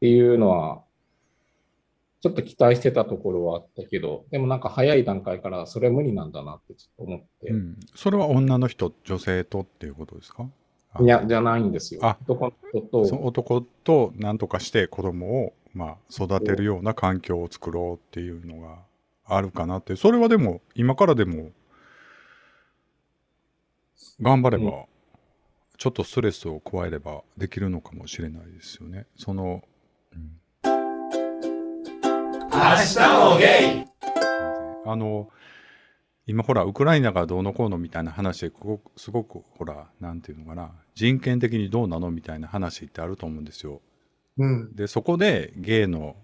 [0.00, 0.82] ていうのは
[2.22, 7.76] ちょっと期待してたところはあったけど、でもなんか早い段階からそれは無理なんだなってちょっと思って、うん。
[7.94, 10.44] それは女の人、女性とっていうことですか？
[10.44, 10.48] あ
[11.00, 12.00] いや、じゃないんですよ。
[12.04, 12.16] あ。
[12.26, 12.52] 男
[12.90, 18.78] と、男と何とかして子供をまあ育てるような環境を作ろうっていうのが
[19.26, 21.50] あるかなってそれはでも今からでも
[24.20, 24.84] 頑張れば、う
[25.76, 29.64] ちょっとストレスを加えればできるのかもしれないですよねその、
[30.14, 30.38] うん、
[34.86, 35.28] あの
[36.26, 43.80] 今ほらウクライナがどうのこうのみたいな話ですごくすごくほらなんていうのかな人権的にどうなのみたいな話ってあると思うんですよ。
[44.38, 44.74] うん。
[44.74, 46.16] でそこでゲイの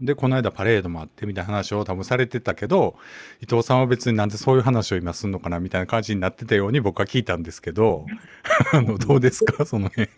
[0.00, 2.96] でこの間パレードもあってみたいな話を多分されてたけど
[3.40, 8.06] 伊藤さんは別になんでそういう話を今するのかなみたいな感じになってたように僕は聞いたんですけど
[8.72, 9.64] あのどうですか？
[9.66, 10.08] その辺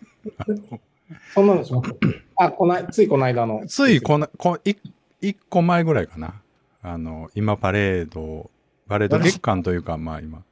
[1.33, 1.93] そんなのします。
[2.37, 3.61] あ、こない、ついこの間の。
[3.67, 4.75] ついこなこい
[5.21, 6.41] 1個前ぐらいかな
[6.81, 8.49] あの今パレード
[8.87, 10.43] パレード月間というかまあ今。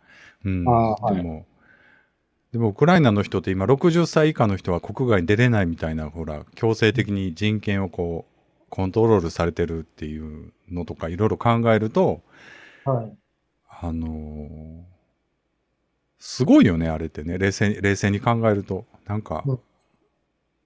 [0.46, 0.68] うん。
[0.68, 1.16] あーはい。
[1.16, 1.46] でも
[2.52, 12.22] でもウクライナの人って今60歳以下の人は国外に出れないみたいなほら強制的に人権をこうコントロールされてるっていうのとかいろいろ考えると
[12.86, 13.14] はい。
[13.82, 14.94] あのー
[16.26, 17.38] すごいよねあれってね。
[17.38, 18.86] 冷静に冷静に考えると。
[19.06, 19.60] なんか、うん。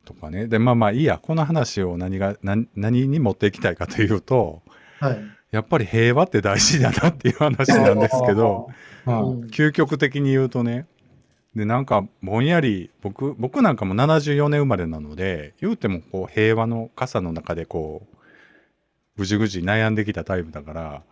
[0.05, 0.47] とかね。
[0.47, 1.17] でまあまあいいや。
[1.17, 4.61] この話を何が何何に持っていきたいかというと
[4.99, 5.36] はい。
[5.51, 8.69] やっぱり平和って大事だなっていう話なんですけど。
[9.07, 10.85] 究極的に言うとね
[11.55, 18.17] でなんかぼんやり僕僕なんかも74年生まれなので言うてもこう平和の傘の中でこう
[19.17, 21.03] ぐじぐじ悩んできたタイプだから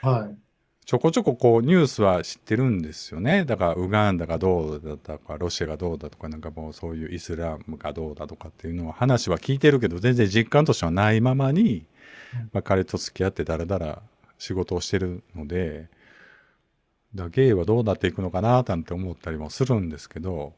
[0.00, 0.36] はい。
[0.84, 11.86] ちょこちょここうニュースは知ってるんですよねだからウガンダがどうだとかロシアがどうだとかなんかもうそういうイスラムがどうだとかっていうのは話は聞いてるけど全然実感としてはないままに、
[12.52, 14.02] まあ、彼と付き合ってだらだら
[14.38, 15.88] 仕事をしてるので
[17.14, 20.54] だからゲイはどうなっていくのかななんて思ったりもするんですけど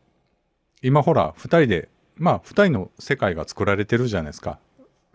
[0.83, 4.59] 今ほら2人でまあ2人の世界が作られてるじゃないですか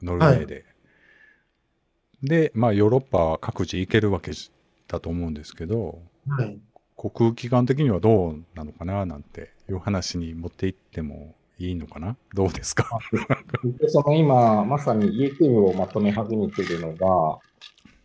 [0.01, 0.65] ノルウェーで。
[2.21, 4.31] でまあヨーロッパは各自行けるわけ
[4.87, 6.59] だと思うんですけどはい。
[6.95, 12.15] 航空機関的にはどうなのかななんていう話に持っていってもいいのかな？
[12.33, 12.99] どうですか？
[13.79, 17.39] でその今、まさに YouTube をまとめ始めているのが、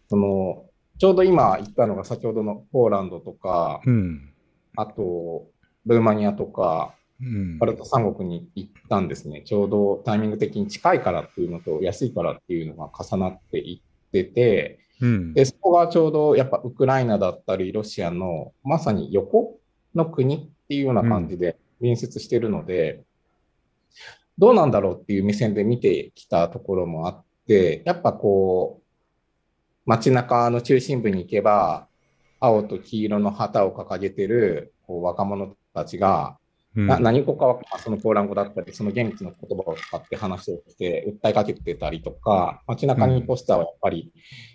[0.09, 0.65] その
[0.99, 4.33] ちょうど今言ったのが先ほどのポーランドとか、うん。
[4.77, 5.47] あと
[5.87, 7.59] ルーマニアとか、うん。
[7.59, 9.43] バルト三国に行ったんですね。
[9.45, 15.33] ちょうどタイミング的に近いからっていうのと安いからっていうのが重なっていってて、うん。
[15.33, 19.61] で、そこがちょうどやっぱウクライナだったりロシアのまさに横
[19.95, 23.05] の国っていうような感じで隣接してるので、
[24.39, 28.85] どうなんだろうっていう目線で見てきたところもあって、やっぱこう、
[29.87, 31.87] 街中の中心部に行けば、
[32.41, 36.39] 青と黄色の旗を掲げてるこう若者たちが、
[36.77, 36.87] うん。
[36.87, 44.13] な何語かはそのポーラン語だったり、その現地の言葉を使って話をして、訴えかけてたりとか、街中にポスターはやっぱり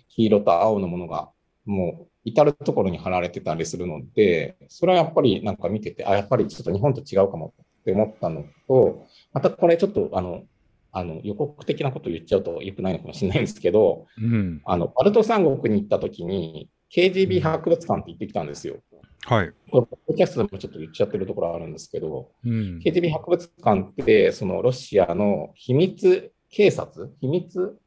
[0.08, 1.30] 黄色と青のものが
[1.64, 10.44] もう至るところに貼られてたりするので、それはやっぱりなんか見てて、あ、やっぱりちょっと日本と違うかもって思ったのと、またこれちょっとあの、
[10.92, 14.60] あの予告的なことを言っちゃうと良くないのかもしれないんですけど、うん。
[14.64, 18.78] あの、バルト三国に行った時に、KGB 博物館って行ってきたんですよ。
[19.26, 19.52] はい。
[19.70, 22.80] これ、ポッドキャストでもちょっと言っちゃってるところあるんですけど、うん。
[22.84, 27.78] KGB 博物館って、そのロシアの秘密警察秘密？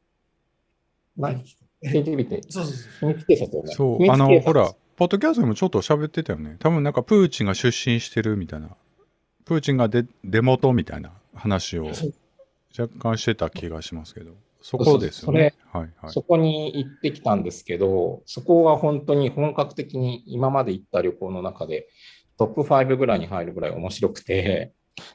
[1.18, 1.44] 何
[1.84, 3.10] ?KGB ってそうそうそう。
[3.10, 3.74] 秘密警察よね。
[3.74, 6.56] そう、あの、ほら、ポッドキャストでもちょっと喋ってたよね。
[6.60, 8.70] 多分なんかプーチンが出身してるみたいな、
[9.44, 11.86] プーチンがで出元みたいな話を
[12.78, 15.54] 若干してた気がしますけど、そこですよね。
[15.72, 16.12] はいはい。
[16.12, 21.88] そこに行ってきたんですけど、そこが本当に本格的に今まで行った旅行の中で
[22.38, 24.72] トップ5ぐらいに入るぐらい面白くて、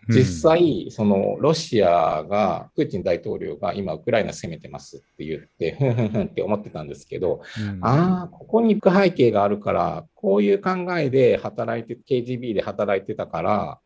[0.09, 13.79] 実際、そのロシアが、プーチン大統領が今、ウクライナ攻めてますって言って、ふんふんふんって思ってたんですけど、うん、ああ、ここに行く背景があるから、こういう考えで働いて、KGB で働いてたから、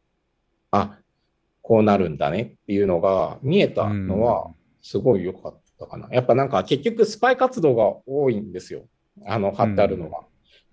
[0.71, 0.97] あ
[1.63, 6.07] こうなるんだねっていうのが見えたのは、すごい良かったかな。
[6.11, 8.83] やっぱなんか結局スパイ活動が多いんですよ。
[9.25, 10.19] あの、貼ってあるのが。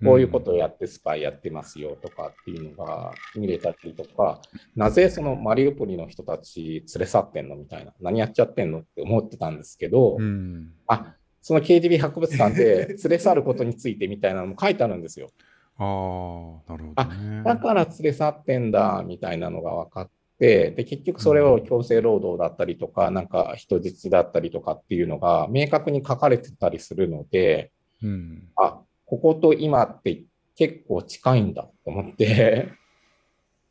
[0.02, 4.40] こういうことをやってスパイやってますよとかっていうのが見れたりとか、
[4.74, 15.30] なぜそのマリウポリの人たち連れ去ってんのみたいな、何やっちゃってんのって思ってたんですけど、うん、あその KGB 博物館で連れ去ることについてみたいなのも書いてあるんですよ。
[15.76, 27.70] ああ、なるほど、ね、だから連れ去ってんだみたいなのが分かって、で結局それを強制労働だったりとか、なんか人質だったりとかっていうのが明確に書かれてたりするので、
[28.02, 30.24] うん、あここと今って
[30.56, 32.72] 結構近いんだと思って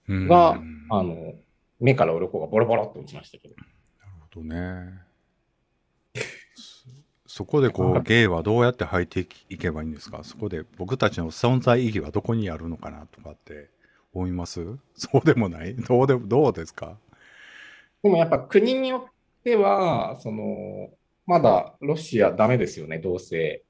[0.07, 1.33] が、あの、
[1.79, 3.55] 目から鱗がボロボロっと落ちましたけど。
[3.55, 5.09] なるほどね。
[7.25, 10.23] そこでこう芸はどうやって入っていけばいいんですか？
[10.23, 13.69] そこで僕たちの存在意義はどこにあるのかなとかって
[14.13, 14.61] 思います？
[14.95, 15.75] そうでもない？
[15.75, 16.97] どうでどうですか？
[18.03, 20.89] でもやっぱ国によっては、その、
[21.25, 23.63] まだロシアダメですよね、同性。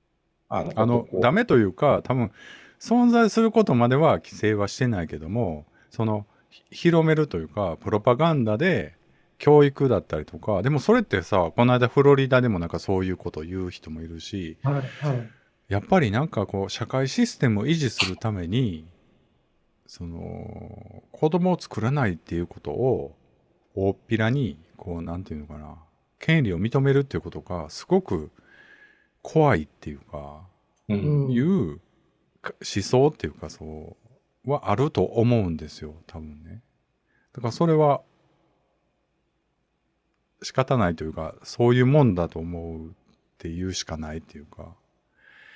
[0.47, 2.31] あの、あのダメというか、多分
[2.79, 6.25] 存在することまでは規制はしてないけども、その、
[6.71, 8.95] 広めるというか、プロパガンダで
[9.37, 14.81] 教育だったりとか、でもそれってさ、この間フロリダでもなんかそういうことを言う人もいるし、はいは
[15.13, 15.29] い、
[15.67, 18.85] やっぱりなんかこう、社会システムを維持するために、
[19.89, 23.15] その、子供を作らないっていうことを、
[23.73, 25.77] 大っぴらに、こう、なんていうのかな、
[26.19, 28.29] 権利を認めるっていうことが、すごく
[29.23, 30.47] 怖いっていうか、
[30.89, 31.79] うん、いう
[32.43, 33.97] 思想っていうかそ
[34.45, 36.61] うはあると思うんですよ多分ね。
[37.33, 38.01] だからそれは
[40.43, 42.91] 仕方ないというかそういうもんだと思うっ
[43.39, 44.75] ていうしかないっていうか。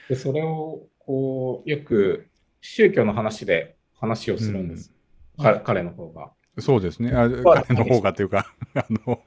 [0.09, 2.27] でそれをこうよく
[2.61, 4.91] 宗教の話で話をするんです、
[5.37, 6.29] うん、彼の方が。
[6.59, 7.11] そうですね。
[7.11, 9.21] あ彼の方がっていうか、 あの、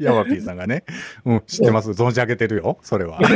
[0.00, 0.84] ヤマピーさんがね、
[1.26, 3.20] うん、知ってます、存じ上げてるよ、それは。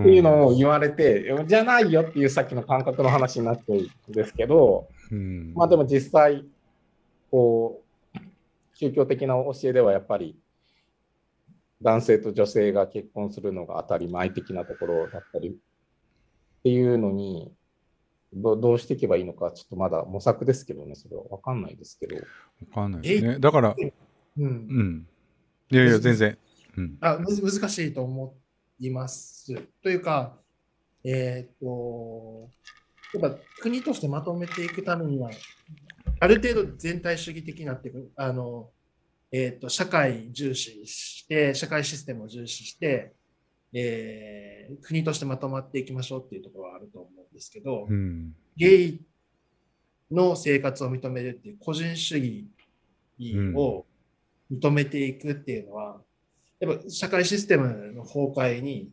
[0.00, 6.44] っていうのを言われて、じゃないよっていうさっきの感覚の話になってるんですけど、うん、まあでも実際、
[7.30, 7.82] こ
[8.14, 8.18] う、
[8.74, 10.36] 宗教的な教えではやっぱり、
[11.82, 15.52] 男性と女性が結婚するのが当たり前的なところだったりっ
[16.64, 17.52] ていうのに、
[18.32, 22.16] どどうしていけばいいのか、ちょっとまだ模索ですけどね、それは分かんないですけど。
[22.60, 23.38] 分かんないですね。
[23.38, 23.74] だから、
[24.38, 24.44] うん。
[24.46, 25.08] うん。
[25.70, 26.38] いやいや、全然。
[26.76, 28.34] うん、あむ難しいと思
[28.78, 29.54] います。
[29.82, 30.38] というか、
[31.04, 32.48] えっ、ー、と、
[33.18, 35.30] やっぱ国としてまとめていくためには、
[36.20, 38.70] ある程度全体主義的になっていく、あの、
[39.32, 43.12] えっ、ー、と、社会重視して、社会システムを重視して、
[43.72, 49.00] えー、国としてまとまっていきましょうっていうところはあると思うんですけど、うん、ゲイ
[50.10, 52.46] の生活を認めるっていう個人主義
[53.54, 53.84] を
[54.50, 56.00] 認めていくっていうのは、
[56.58, 58.90] やっぱ社会システムの崩壊に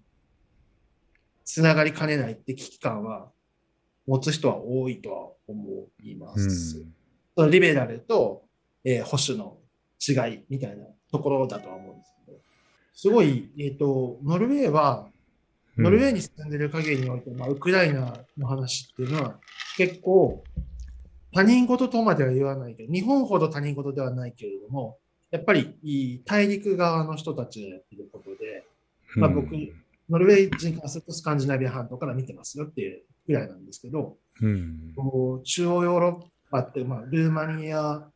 [1.43, 3.30] つながりかねないって危機感は
[4.06, 6.80] 持つ人は多いとは思います。
[6.80, 6.93] うん、
[7.36, 8.43] そのリベラルと、
[8.84, 9.58] えー、保守の
[10.00, 12.39] 違いみたいなところだとは思うんですけど、
[12.93, 15.08] すごい、えっ、ー、と、ノルウェーは、
[15.78, 19.40] ノルウェーに住んでる限りにおいて、まあ、ウクライナの話っていうのは
[19.78, 20.44] 結構
[21.34, 24.98] 他人事とまでは言わないけど、日本ほど他人事ではないけれども、
[25.30, 28.63] やっぱり大陸側の人たちがやってることで、
[29.16, 29.52] まあ、僕、
[30.10, 34.94] ノルウェー人からするとスカンジナビア半島から見てますよっていうぐらいなんですけど、うん、
[35.44, 38.08] 中央ヨーロッパって、まあ、ルーマニア、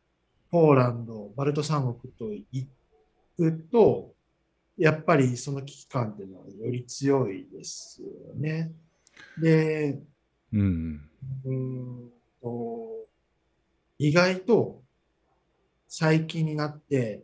[0.50, 2.66] ポーランド、バルト三国と行
[3.36, 4.14] くと、
[4.78, 8.72] やっぱりその危機感っていうのはより強いですよね。
[9.38, 9.98] で、
[10.52, 11.08] うん、
[11.44, 12.10] うん。
[12.42, 13.06] と
[13.98, 14.82] 意外と
[15.88, 17.22] 最近になって、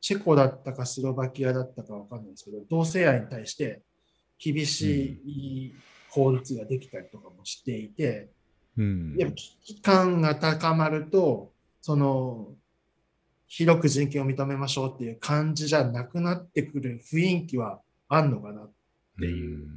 [0.00, 3.82] チェコだったかスロバキアだったかわかんないですけど、同性愛に対して
[4.38, 5.74] 厳しい
[6.10, 8.30] 法律ができたりとかもしていて、
[8.76, 12.48] うん、やっぱ危機感が高まると、その
[13.52, 18.70] 広く人権を認めましょうっていう感じじゃなくなってくる雰囲気はあんのかなっ
[19.18, 19.58] ていう。
[19.58, 19.68] う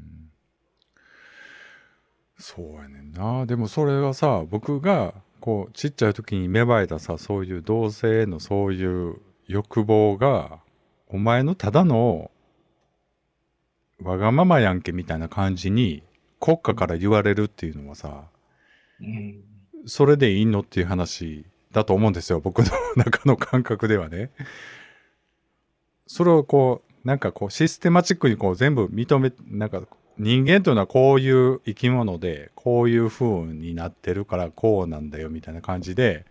[2.38, 3.48] そうやねんな。
[3.48, 9.16] でもそれはさ、僕がこうちっちゃい時に芽生えたさ、そういう同性のそういう
[9.48, 10.60] 欲望が
[11.08, 12.30] お前のただの
[14.04, 16.04] わがままやんけみたいな感じに
[16.40, 18.26] 国家から言われるっていうのはさ、
[19.02, 19.44] うん。
[19.88, 22.40] それでいいのっていう話だと思うんですよ。
[22.40, 22.66] 僕の
[22.96, 24.32] 中の感覚ではね。
[26.08, 29.82] それをこう、なんかこうシステマチックにこう全部認め、なんか
[30.18, 36.26] 人間というのはこういう生き物で、こういう風になってるからこうなんだよみたいな感じで、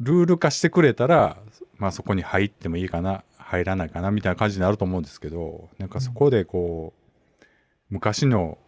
[0.00, 1.38] ルール化してくれたら、
[1.78, 6.94] まあそこに入ってもいいかな、入らないかなみたいな感じになると思うんですけど、なんかそこでこ
[7.40, 7.44] う、
[7.90, 8.58] 昔の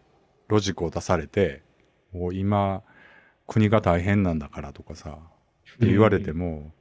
[0.47, 1.63] ロジックを出されて、
[2.13, 2.83] もう今、
[3.49, 5.17] 国が大変なんだからとかさ、
[5.75, 6.71] って言われても、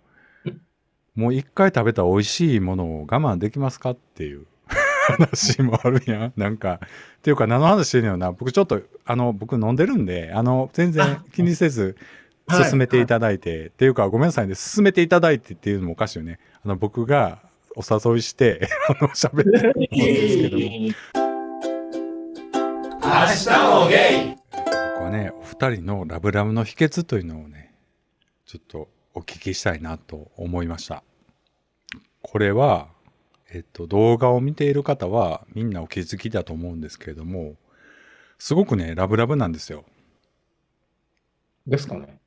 [1.17, 4.47] もう一回食べた美味しいものを我慢できますかっていう
[5.19, 6.33] 話もあるやん。
[6.37, 8.31] なんか、っていうか何の話してんのよな。
[8.31, 11.95] 僕ちょっと、あの、僕飲んでるんで、あの、全然気にせず、はい
[12.51, 16.39] 進めていただいて、っていうか、ごめんなさいね、進めていただいてっていうのもおかしいよね。
[16.65, 17.41] あの、僕が
[17.77, 20.65] お誘いして、 あの、喋ってるんですけども。
[23.93, 24.38] 僕
[25.09, 27.73] はね、お二人のラブラブの秘訣というのをね、
[28.45, 31.03] ちょっとお聞きしたいなと思いました。
[32.21, 32.89] これは、
[33.51, 37.57] えっと、動画を見ている方はみんなお気づきだと思うんですけれども、
[38.39, 39.85] すごくね、ラブラブなんですよ。
[41.67, 42.19] ですかね。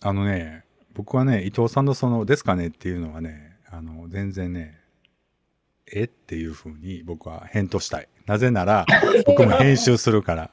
[0.00, 4.80] あのね、僕はね、伊藤さんのその、ですかねっていうのはね、あの、全然ね、
[5.92, 8.08] えっていうふうに僕は返答したい。
[8.26, 8.84] なぜなら、
[9.26, 10.50] 僕も編集するから。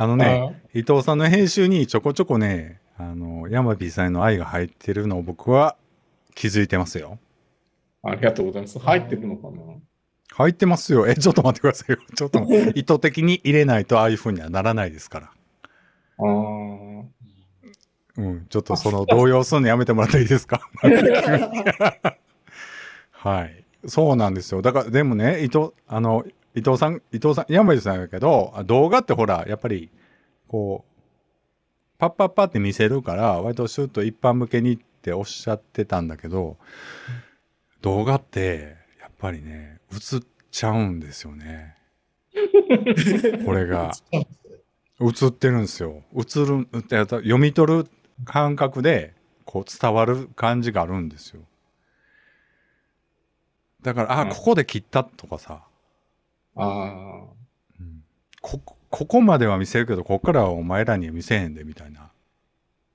[0.00, 5.76] あのね、伊藤さんの編集にちょこちょこね、あの、山 P さんへの愛が入ってるのを僕は
[6.34, 7.18] 気づいてますよ。
[8.02, 8.78] ありがとうございます。
[8.78, 9.60] 入ってるのかな？
[10.32, 11.06] 入ってますよ。
[11.06, 11.98] え、ちょっと待ってくださいよ。
[12.16, 12.42] ちょっと
[12.74, 15.30] 意図的に入れないとああいうふうにはならないですから。
[16.18, 17.02] あー
[18.16, 20.62] うん、ちょっとその動揺するのやめてもらっていいですか？
[23.12, 23.64] はい。
[23.86, 24.62] そうなんですよ。
[24.62, 26.24] だから、でもね、伊藤、あの、
[26.54, 29.90] 伊藤さん、伊藤さん、山口さんだけど、あ動画ってほら、やっぱり、
[30.48, 30.90] こう、
[31.98, 36.56] パッパッパって見せるから、割とシュッと一般向けにっておっしゃってたんだけど、
[37.82, 40.20] 動画って、やっぱりね、映っ
[40.50, 41.76] ちゃうんですよね。
[43.44, 43.92] これが。
[45.00, 46.02] 映ってるんですよ。
[46.14, 47.88] 映る、読み取る
[48.24, 51.42] 感覚で、こう伝わる感じがあるんですよ。
[53.82, 55.64] だから、あ、うんここで切ったとかさ、
[56.56, 57.24] あ
[57.78, 58.04] うん
[58.40, 62.10] こ、ここまでは見せるけど、ここからはお前らには見せへんで、みたいな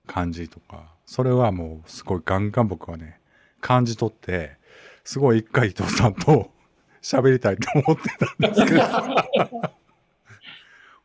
[0.08, 3.20] 感じとか、それはもうすごいガンガン僕はね、
[3.62, 4.58] 感じ取って、
[5.03, 6.51] すごい一回伊藤さんと
[7.01, 9.72] 喋りたいと思ってたんですけど、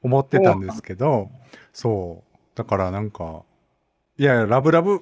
[0.02, 1.30] 思ってたんですけど、
[1.72, 2.30] そう。
[2.54, 3.44] だからなんか、
[4.16, 4.98] いやいや、ラブラブっ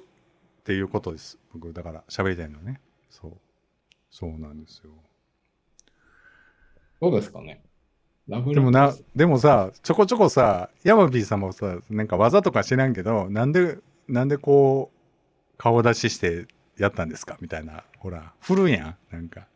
[0.63, 1.37] ていうことです。
[1.53, 2.79] 僕、だから喋りたいのはね。
[3.09, 3.37] そう。
[4.11, 4.91] そうなんですよ。
[7.01, 7.61] どうですかね。
[8.27, 16.45] でもなでもさ、ちょこちょこさ、ヤマピーさんもさ、なんか技とか知らんけど、なんで、なんでこう、顔出しして
[16.77, 17.37] やったんですか？
[17.41, 17.83] みたいな。
[17.97, 18.95] ほら、振るやん。
[19.11, 19.47] なんか。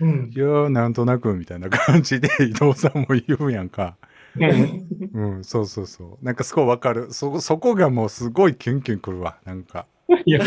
[0.00, 3.96] うんいやー、なんとなく、みたいな感じで 伊藤さんも言うやんか。
[4.36, 6.24] うんうん、そうそうそう。
[6.24, 7.12] なんかすごいわかる。
[7.12, 9.38] そ、そこがもうすごいキュンキュンくるわ。
[9.44, 9.86] なんか。
[10.26, 10.40] いや、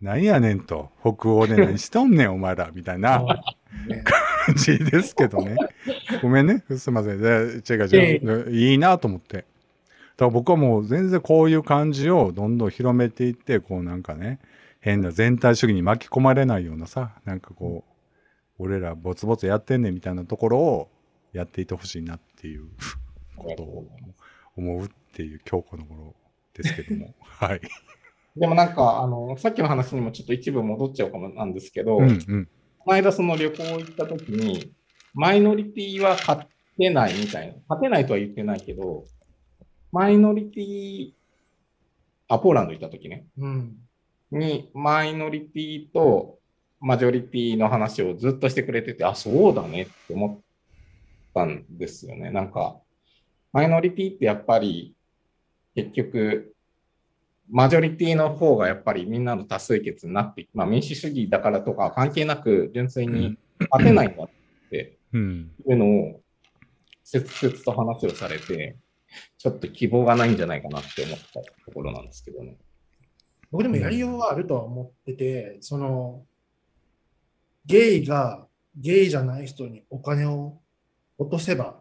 [0.00, 0.90] なんやねんと。
[1.00, 2.70] 北欧で何しとんねん、お前ら。
[2.72, 3.18] みたいな
[3.88, 4.04] 感
[4.56, 5.56] じですけどね。
[6.22, 6.64] ごめんね。
[6.76, 7.20] すいません。
[7.20, 7.28] で
[7.68, 8.50] 違う違う。
[8.52, 9.36] いいなと思って。
[9.36, 9.46] だか
[10.26, 14.40] ら僕はもう全然こういう感じをどんどん広めていって、こうなんかね、
[14.80, 17.94] 変な全体主義に巻き込まれないようなさ、なんかこう、
[18.58, 20.88] 俺らボツボツやってんねんみたいなところを
[21.32, 22.68] やっていてほしいなっていう
[23.36, 23.88] ことを
[24.56, 26.14] 思うっていう今日この頃
[26.54, 27.14] ですけども。
[27.20, 27.60] はい。
[28.36, 32.48] でもなんか、あの、さっきの話にもちょっと一部戻っちゃうかもなんですけど、うんうん。
[32.84, 34.72] この間その旅行行った時に、
[35.14, 37.54] マイノリティは勝てないみたいな。
[37.68, 39.04] 勝てないとは言ってないけど、
[39.90, 41.12] マイノリティ、
[42.28, 43.26] あ、ポーランド行った時ね。
[43.38, 43.76] うん
[44.30, 46.38] に、マイノリティと
[46.80, 50.44] マジョリティの話をずっとしてくれてて、あ、そうだねって思っ
[51.32, 52.30] たんですよね。
[52.30, 52.76] なんか、
[53.52, 54.94] マイノリティってやっぱり、
[55.74, 56.53] 結局、
[57.50, 63.36] マジョリティの方がやっぱりみんなの多数決になって、まあ民主主義だからとか関係なく純粋に
[63.70, 64.28] 勝てないんだっ
[64.70, 65.52] てうん。
[65.68, 66.20] いうのを
[67.04, 68.76] 切々と話をされて、
[69.38, 72.56] ちょっと希望がないんじゃないかなって思ったところなんですけどね。
[73.50, 76.24] 僕でもやりようはあるとは思ってて、その、
[77.66, 80.60] ゲイがゲイじゃない人にお金を
[81.18, 81.80] 落とせば、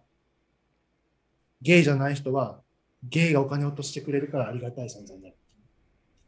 [1.62, 2.62] ゲイじゃない人は
[3.04, 5.36] ゲイがお金を落としてくれるからありがたい存在になる。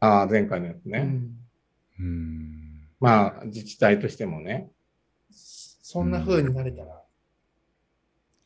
[0.00, 0.98] ああ、前回のやつね。
[0.98, 1.38] うん
[1.98, 2.88] うん。
[3.00, 4.70] まあ、自治体としてもね。
[5.30, 7.02] そんな風になれたら、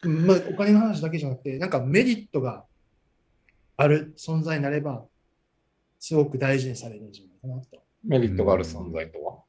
[0.02, 2.64] うんまあ、お金の話だけじゃなくて、なんかメリットが
[3.76, 5.04] ある存在になれば、
[5.98, 7.82] すごく大事にされるんじゃないかなと。
[8.04, 9.44] メリットがある存在と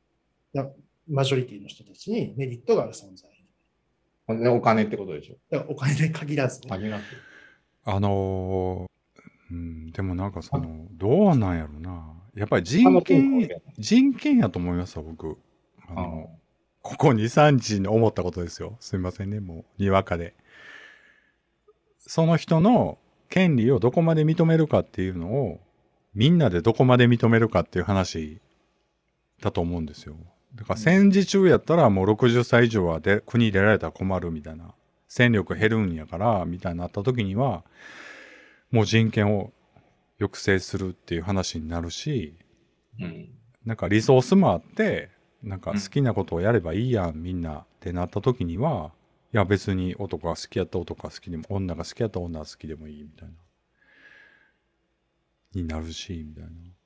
[0.54, 0.70] は？
[1.10, 3.30] マジョリティの人たちにメリットがある存在。
[4.38, 5.66] ねお金ってことでしょ？
[5.68, 7.04] お金で限らずね、限らず。
[7.84, 8.92] あのー
[9.52, 12.14] うん、でもなんかその、どうなんやろな。
[12.36, 15.38] やっぱり人権、人権やと思いますわ、僕。
[15.90, 16.30] あの、
[16.82, 18.78] ここ2、3日に思ったことですよ。
[18.80, 20.34] すいませんね、もう、にわかで。
[21.98, 22.98] その人の
[23.30, 25.60] 権利をどこまで認めるかっていうのを、
[26.14, 28.40] みんなでどこまで認めるかっていう話
[29.42, 30.16] だと思うんですよ。
[30.56, 34.74] だから戦時中やったらもう60歳以上はで国に出られたら困るみたいな。
[35.08, 37.66] 戦力減るんやから、みたいになった時には、
[38.72, 39.52] もう人権を
[40.18, 42.36] 抑制するっていう話になるし、
[43.00, 43.30] うん。
[43.66, 45.10] なんかリソースもあって、
[45.44, 48.92] なんか好きなことをやればいいやん、みんなってなった時には、
[49.34, 53.34] いや別に男が好きやった男が好きでも、女が好きやった女が好きでもいいみたいな。
[55.54, 56.44] になるし、みたい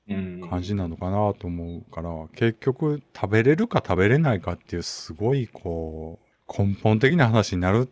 [0.08, 7.90] うんな感じなのかなと思うから、結局食べれるか食べれないかっていうすごいこう、根本的な話になる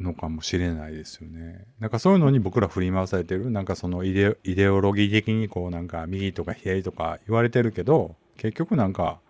[0.00, 1.66] のかもしれないですよね。
[1.78, 4.36] なんかそういうのに僕ら振り回されてる、なんかそのイデ
[4.68, 9.20] オロギー的にこうなんか右とか左とか言われてるけど、結局なんか、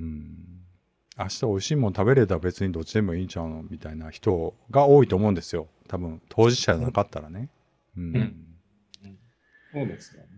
[0.00, 0.64] うん、
[1.16, 5.68] 明日美味しいもん食べれたら別にどっちでもいいんちゃうのみたいな人が多いと思うんですよ。
[5.86, 7.48] 多分当事者じゃなかったらね。
[7.96, 8.16] うん。
[8.16, 8.34] うん
[9.72, 10.28] そうですよね。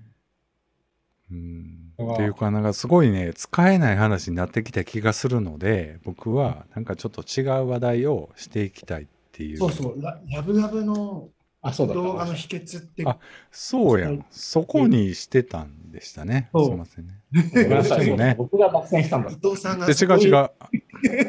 [1.31, 1.93] うん。
[2.15, 9.59] っていうかなんかすごいね使えない話になってきた気がするので僕はなんかちょっと違う話題をしていきたいっていう。
[9.59, 11.29] そうそう、ララブラブの
[11.67, 12.03] あ、そうだった。
[12.03, 13.19] 動画の秘訣って、あ
[13.51, 14.25] そうやん。
[14.31, 16.49] そこにしてたんでしたね。
[16.55, 18.17] すいませんね。
[18.17, 18.35] ね。
[18.39, 19.31] 僕が脱線したんだ。
[19.31, 19.35] 伊。
[19.35, 20.51] 藤さんがで違う違う。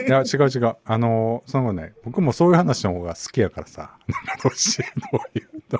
[0.07, 0.75] いや違う違う。
[0.85, 3.97] あのそのね僕もそういう話の方が好きやからさ。
[4.43, 5.79] どうしようどういうと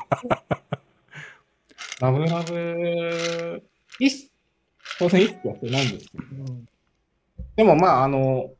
[2.01, 3.63] ラブラブ、
[3.99, 4.11] いっ
[4.99, 6.23] 当然いいってやってないんですけど。
[6.23, 6.65] うん
[7.55, 8.51] でもまあ、あの、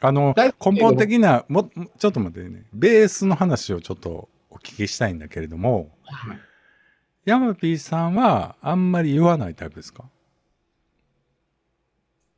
[0.00, 5.96] あの根本的なもちょっと待ってねベースの話をちょっとお聞きしたいんだけれども
[7.24, 10.04] ヤマピーさんはあんまり言わないタイプですか？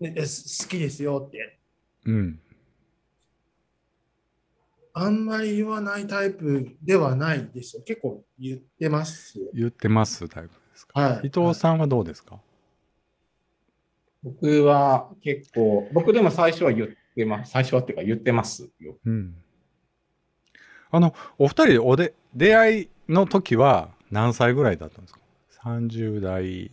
[0.00, 1.58] ね好きですよって。
[2.04, 2.40] うん。
[4.92, 7.82] あんまり言わないタイプではないですよ。
[7.86, 9.46] 結構言ってますよ。
[9.54, 10.50] 言ってますタイプ
[10.86, 11.00] ですか？
[11.00, 11.26] はい。
[11.26, 12.38] 伊藤さんはどうですか、
[14.22, 17.52] 僕は結構、僕でも最初は言ってます。
[17.52, 18.96] 最初はっていうか言ってますよ。
[19.04, 19.34] うん。
[20.90, 25.20] あの、お二人でおで出会いの時は何歳ぐらいだったんですか
[25.64, 26.70] ?30 代。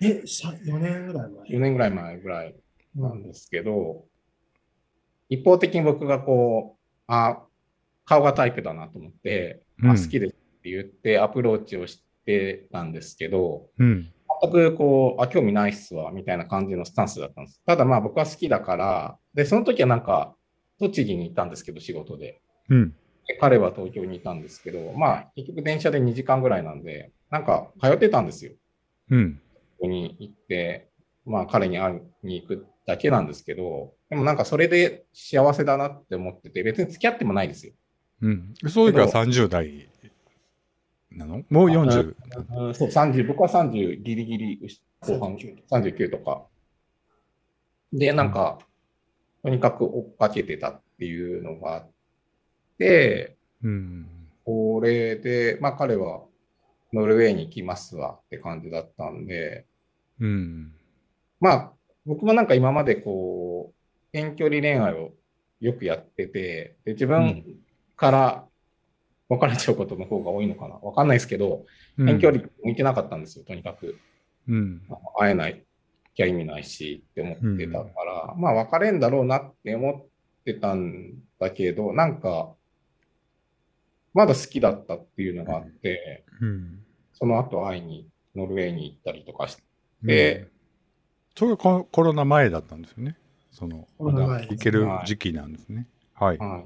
[0.00, 1.58] え、さ4年ぐらい4前。
[1.58, 2.54] 年ぐらい前ぐらい
[2.96, 4.04] うんなんですけど、
[5.28, 7.42] 一方的に僕がこう、あ、
[8.04, 14.12] 顔がタイプだなと思って、うんあ好きですって言ってアプローチをしてたんですけど、うん。
[14.42, 17.62] 全くこう、あ、興味ないっすわ、みたいな感じのスタンスだったんです。
[17.66, 20.34] ただまあ僕は好きだから、で、その時はなんか、
[20.80, 22.40] 栃木に行ったんですけど、仕事で。
[22.68, 22.94] うん。
[23.26, 28.52] で彼は東京にいたんですけど、まあ結局電車で2時間ぐらいなんで、なんか通ってたんですよ。
[29.10, 29.40] うん。
[29.78, 30.90] ここに行って、
[31.24, 37.72] まあ彼に会いに行くだけなんですけど、でもなんかそれで幸せだなって思ってて、別に付き合ってもないですよ。
[38.20, 38.54] うん。
[38.68, 39.88] そういう時は30代
[41.16, 41.42] なの？
[41.50, 42.14] もう40。
[42.56, 46.46] うんそう、30、僕は30ギリギリ後半、39 39とか。
[47.92, 48.58] で、なんか、
[49.42, 51.90] とにかく追っかけてたっていうのがあっ
[52.78, 54.06] て、うん。
[54.44, 56.24] これで、まあ彼は
[56.92, 59.66] ノルウェーに行きますわって感じだったんで、
[60.20, 60.72] うん。
[61.40, 61.72] まあ
[62.06, 65.12] 僕もなんか今までこう、遠距離恋愛を
[65.60, 67.44] よくやってて、で自分
[67.96, 68.44] から
[69.38, 71.64] 別れちゃうことの方が多いのかなわかんないですけど、
[71.98, 73.98] うん遠距離向いてなかったんですよ、とにかく。
[74.48, 74.82] うん。
[75.18, 75.64] 会えない、
[76.14, 82.54] きゃ意味ないしって思ってたから、まあ別れんだろうなって思ってたんだけど、なんか、
[84.12, 86.84] まだ好きだったっていうのがあって、うん。
[87.12, 89.62] その後会いにノルウェーに行ったりとかして、
[90.02, 90.48] で、
[91.36, 93.16] それがココロナ前だったんですよね。
[93.50, 95.86] その、行ける時期なんですね。
[96.14, 96.38] はい。
[96.38, 96.64] は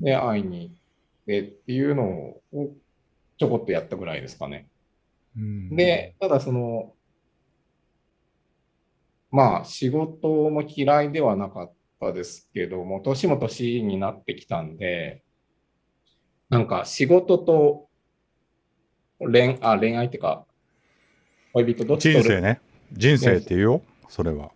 [0.00, 0.04] い。
[0.04, 0.74] で、会いに行っ
[1.26, 2.42] てっていうのを
[3.38, 4.68] ちょこっとやったぐらいですかね。
[5.36, 6.92] うんで、ただその、
[9.30, 15.22] まあ仕事も嫌いではなかったですけども、年も年になってきたんで、
[16.48, 17.88] なんか仕事と
[19.18, 20.46] 恋あ恋愛っていうか、
[21.52, 22.60] 恋人どっちと人生ね。
[22.92, 23.60] 人生って言う？
[23.62, 24.50] よ、それは。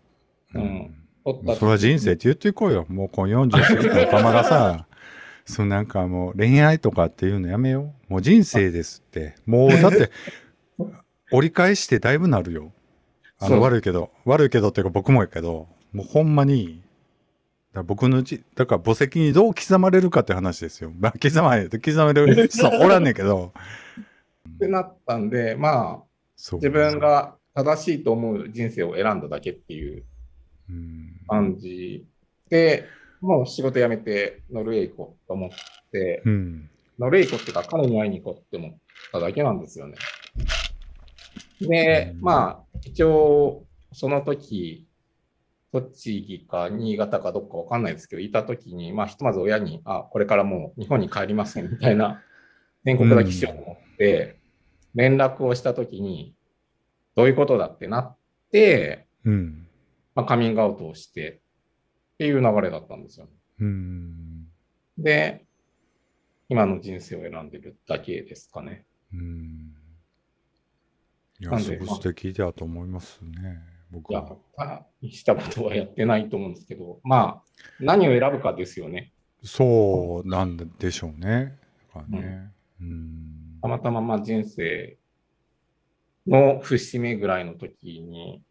[0.54, 0.94] うん
[1.24, 2.86] 撮ったそれは人生って言っていこうよ。
[2.88, 4.86] もうこの40過ぎた仲間がさ、
[5.50, 8.12] そうなんかもう恋愛とかっていうのやめよう。
[8.12, 9.34] もう人生ですって。
[9.46, 10.10] もうだって、
[11.32, 12.72] 折り返してだいぶなるよ。
[13.40, 16.82] あの悪いけど、悪いけどっていうか僕もやけど、もうほんまに、
[17.72, 20.92] だ僕のうち、だから墓石にどう刻まれるかって話ですよ。
[20.96, 23.52] まあ刻まれる、刻まれる人おらんねんけど。
[24.48, 26.02] ってなったんで、まあ、
[26.36, 30.04] 自分が正しいと思う人生を選んだだけっていう
[30.68, 31.20] うん。
[31.26, 32.06] 感じ
[32.48, 32.86] で、
[33.20, 35.50] もう仕事辞めてノルウェー行こうと思っ
[35.92, 36.70] て、うん。
[36.98, 38.78] ノルウェー行こうっていうか、彼に会いに行こうって思っ
[39.12, 39.96] ただけなんですよね。
[41.60, 44.86] で、うんまあ、一応、その時、
[45.72, 52.22] 栃木か新潟かどっかわかんないですけど、いた時に、まあ、ひとまず親に、あ、これからもう日本に帰りませんみたいな
[52.84, 54.36] 宣告だけしようと思って、
[54.94, 56.34] 連絡をした時に、
[57.14, 58.16] どういうことだってなっ
[58.50, 59.66] て、うん。
[60.14, 61.39] まあ、カミングアウトをして
[62.20, 63.30] っていう流れだったんですよ。
[63.60, 64.46] うん。
[64.98, 65.46] で、
[66.50, 68.84] 今の人生を選んでるだけですかね。
[69.14, 69.74] うん。
[71.40, 73.62] いや、すごい素敵だと思いますね。
[73.90, 77.42] 僕は。、大したことはやってないと思うんですけど、まあ、
[77.80, 79.14] 何を選ぶかですよね。
[79.42, 81.58] そうなんでしょうね。
[81.94, 82.52] だからね。
[82.82, 83.58] うん。
[83.62, 84.98] たまたままあ人生
[86.26, 88.42] の節目ぐらいの時に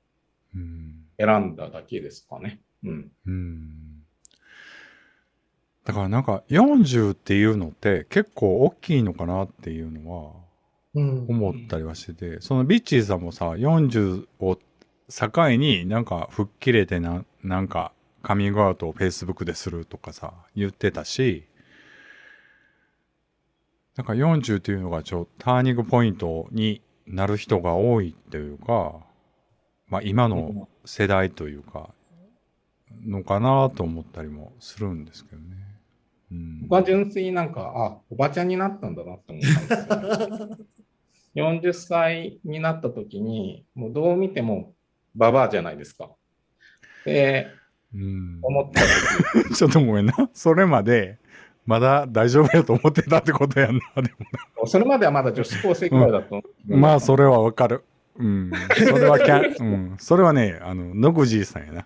[0.55, 1.05] うん。
[1.19, 2.61] 選んだだけですかね。
[2.83, 3.11] うん。
[3.25, 4.03] うん。
[5.85, 10.33] だからなんか40っていうのって結構大きいのかなっていうのは
[10.95, 11.25] うん。
[11.27, 14.57] 思ったりはしてて、そのビッチーさんもさ、40を
[15.09, 21.45] 境になんか吹っ切れてな、なんかカミングアウトを Facebook でするとかさ、言ってたし、
[23.95, 28.99] なんか40っていうのがちょっとターニングポイントになる人が多いっていうか、
[29.87, 31.89] まあ今の世代というか、
[33.05, 35.45] のかなと思ったりもするんですけどね。
[36.31, 40.57] うん僕は純粋になんか、あ、おばちゃんになったんだなって思ったんですよ、ね。
[41.35, 44.73] 40歳になった時に、もうどう見ても
[45.15, 46.09] ババアじゃないですか。
[47.05, 47.47] で、
[47.93, 48.81] うん思った
[49.43, 50.13] 時 ちょっとごめんな。
[50.33, 51.17] それまで、
[51.65, 53.81] まだ大丈夫やと思ってたってことやんな。
[54.01, 54.11] で
[54.65, 57.83] それまではまだ女子高生くらいだと思う、もまあ、それはわかる。
[58.17, 58.51] うん。
[58.75, 59.97] それはキャン、うん。
[59.97, 61.85] それはね、あの、野口さんやな。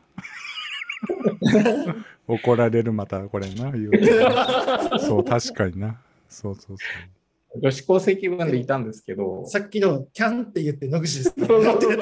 [2.27, 4.07] 怒られる、またこれな、言うて
[4.99, 6.01] そう、確かにな。
[6.29, 11.35] そうそうそ女子高生気分でいたんですけど、さっきのキャンって言って野口です。
[11.37, 11.97] そうそうそうい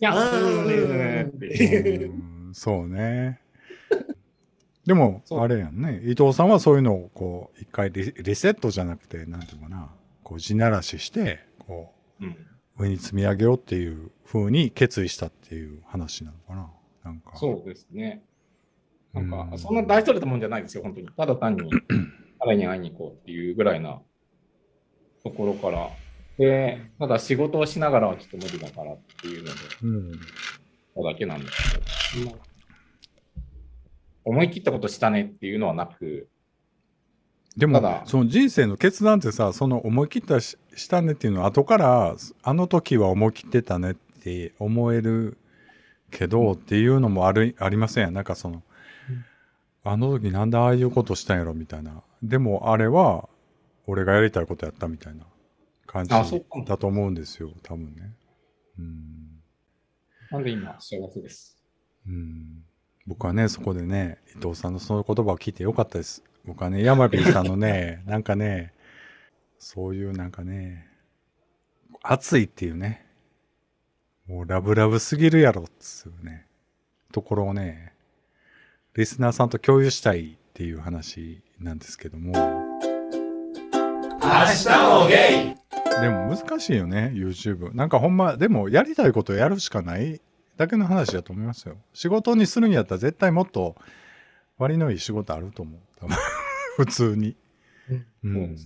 [0.00, 2.10] や、あーうんねって
[2.52, 3.40] そうね。
[4.86, 6.00] でも、あれやんね。
[6.02, 9.90] 伊藤さんはそういうのを、こう、一回リリセットじゃなくて、なんていうのかな。
[10.22, 12.36] こう、地ならしして、こう、うん
[12.78, 16.70] 上に積み上げようっていう風に決意したっていう話なのかな。
[17.08, 17.36] なんか。
[17.36, 18.22] そうですね。
[19.14, 21.08] なんうか、んそんな大それたもんじゃないですよ、本当に。
[21.08, 21.70] ただ単に、
[22.38, 24.00] 彼に会いに行こうっていうぐらいな
[25.24, 25.88] ところから。
[26.38, 29.52] で、ただ仕事をしながらはちょっと無理だからっていうので、
[29.82, 30.12] うん。
[30.94, 31.80] ただけなんです
[32.14, 32.38] けど、
[34.24, 36.28] 思い切ったことしたねっていうのはなく、
[37.56, 45.38] でもその人生の決断ってさ、その思い切ったししたねっていうのは、後から、あの時は思い切ってたねって思える
[46.10, 48.12] けど、っていうのもある、ありません？
[48.12, 48.62] なんかその、
[49.84, 52.02] あの時なんでああいうことしたんやろみたいな。
[52.22, 53.28] でもあれは、
[53.86, 55.24] 俺がやりたいことやったみたいな
[55.86, 56.10] 感じ
[56.66, 58.12] だと思うんですよ、多分ね。
[58.78, 59.42] うん。
[60.30, 61.56] なんで今、幸せです？
[62.06, 62.64] うん
[63.06, 66.22] 僕はね、そこでね、伊藤さんのその言葉を聞いてよかったです。
[66.44, 68.74] 僕はね、山火さんのね、 なんかね、
[69.58, 70.86] そういうなんかね、
[72.02, 73.06] 熱いっていうね、
[74.28, 76.46] もうラブラブすぎるやろっつうね、
[77.12, 77.94] ところをね、
[78.94, 82.32] リスナーさんと共有したいっていう話なんですけども、
[86.02, 87.74] でも難しいよね、YouTube。
[87.74, 90.20] なんかほんま、でもやりたいことやるしかない。
[90.58, 91.76] だけの話だと思いますよ。
[91.94, 93.76] 仕事にするんやったら絶対もっと
[94.58, 95.80] 割のいい仕事あると思う。
[96.00, 96.16] 多分。
[96.76, 97.34] 普通に。
[98.24, 98.36] うん。
[98.36, 98.56] う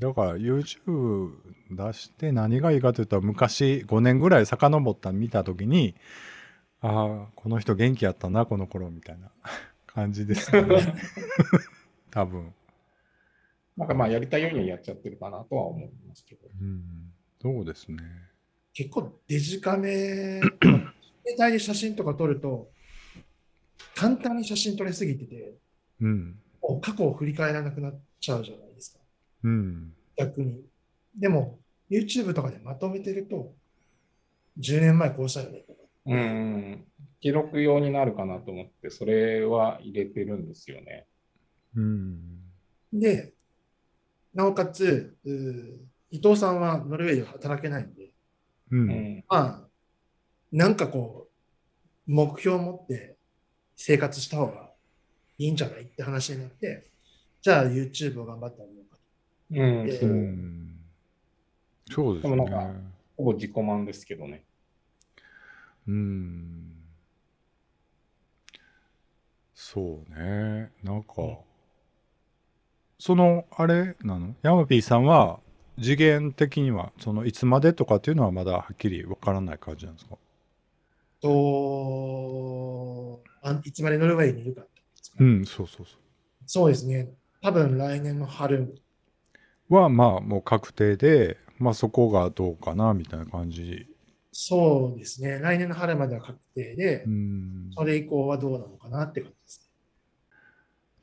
[0.00, 1.32] だから YouTube
[1.70, 5.94] 出して何がいいかというと昔5年ぐらい遡った見た時に
[6.80, 9.30] ああこの人元気やったなこの頃みたいな
[9.86, 10.94] 感じですよね。
[12.10, 12.52] 多分、
[13.76, 16.48] なんかまあ、やりたいようにやっちゃってるかなとは思いますけど。
[16.60, 17.98] うん、そうですね。
[18.72, 20.92] 結構デジカメ、携
[21.38, 22.70] 帯で写真とか撮ると、
[23.94, 25.54] 簡単に写真撮れすぎてて、
[26.00, 26.40] うん。
[26.80, 28.69] 過去を振り返らなくなっちゃうじゃない。
[28.69, 28.69] ですか。
[29.44, 30.62] うん逆に。
[31.18, 31.58] でも、
[31.90, 33.54] YouTube とかでまとめてると、
[34.58, 35.80] 10年前こうしたよねとか。
[36.06, 36.84] うん。
[37.20, 41.06] 記録用になるかなと思って、それは入れてるんですよね。
[41.74, 42.20] うん。
[42.92, 43.34] で、
[44.34, 45.16] なおかつ、
[46.10, 48.04] 伊藤さんはノルウェーで働けないんで、
[48.70, 48.76] う。
[48.76, 49.24] うんん。
[49.28, 49.68] まあ、
[50.52, 51.30] なんかこう、
[52.06, 53.16] 目標を持って
[53.76, 54.70] 生活した方が
[55.38, 56.90] いいんじゃないって話になって、
[57.40, 58.79] じゃあ YouTube を頑張ってあげよ
[59.50, 60.12] うん、でそうう。
[60.12, 60.80] ん。
[61.90, 62.80] そうですでもなんかね。
[63.16, 64.44] ほぼ自己満ですけどね。
[65.86, 66.72] うん。
[69.54, 70.72] そうね。
[70.82, 71.36] なんか、うん
[73.02, 74.34] その、あれなの？
[74.42, 75.40] ヤマピーさんは、
[75.80, 80.18] 次元的には、その、いつまでとかっていうのはまだはっきりわからない感じなんですか？
[81.22, 84.62] とあいつまでノルウェーにいるか？
[85.18, 85.92] うん、そうそうそ
[86.46, 87.08] そうですね。
[87.42, 88.74] 多分来年の春、う。
[89.70, 93.86] は、まあ、もう確定で、まあ、そこがどうかな、みたいな感じ。
[94.32, 95.38] そうですね。
[95.38, 97.70] 来年の春までは確定でう、ん。
[97.76, 99.70] それ以降はどうなのかなって感じです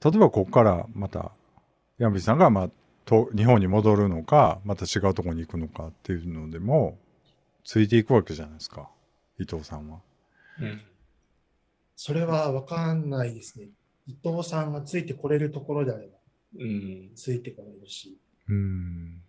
[0.03, 1.31] 例えば、ここからまた、
[1.97, 2.69] ヤマピーさんが、まあ、
[3.05, 6.97] と日本に戻るのか、また違うところに行くのかっていうのでも、
[7.63, 8.89] ついていくわけじゃないですか、
[9.39, 9.99] 伊藤さんは。
[10.59, 10.81] うん。
[11.95, 13.69] それは分かんないですね。
[14.07, 16.17] 伊藤さんがついてこれるところであれば、
[16.59, 17.11] うん。
[17.15, 18.17] ついてこれるし。
[18.49, 19.21] うん。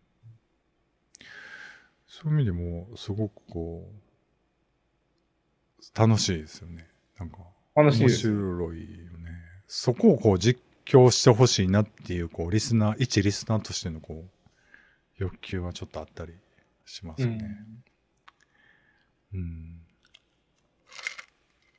[2.07, 3.95] そういう意味でも、すごくこう、
[5.99, 6.89] 楽しいですよね。
[7.19, 7.39] なんか、
[7.77, 8.19] 面楽しいです。
[8.21, 9.31] 白いよね。
[9.67, 14.31] そこをこう実況してほしいなっていう、こう、リスナー、一リスナーとしてのこう、
[15.19, 16.33] 欲求はちょっとあったり
[16.87, 17.57] しますよね。
[19.35, 19.81] うん。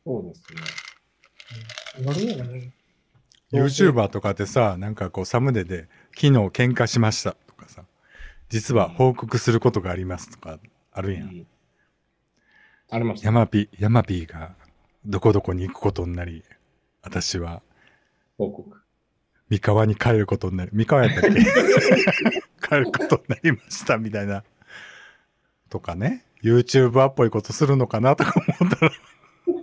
[0.06, 0.62] そうですね。
[3.52, 7.84] ね、YouTuber とかってさ、なんかこうサムネで、昨日喧嘩しましたとかさ、
[8.50, 10.60] 実は報告することがありますとか
[10.92, 11.24] あるやん。
[11.24, 11.48] うん
[12.92, 13.28] ありました。
[13.28, 14.56] ヤマピ、ヤマピーが
[15.06, 16.44] どこどこに行くことになり、
[17.04, 17.62] 私は
[18.40, 18.78] 報告。
[19.50, 21.40] 三河に帰ることになり、三河やったっけ？
[22.68, 24.44] 帰ることになりましたみたいな。
[25.70, 28.92] とかね、YouTuber っぽいことするのかなとか思ったら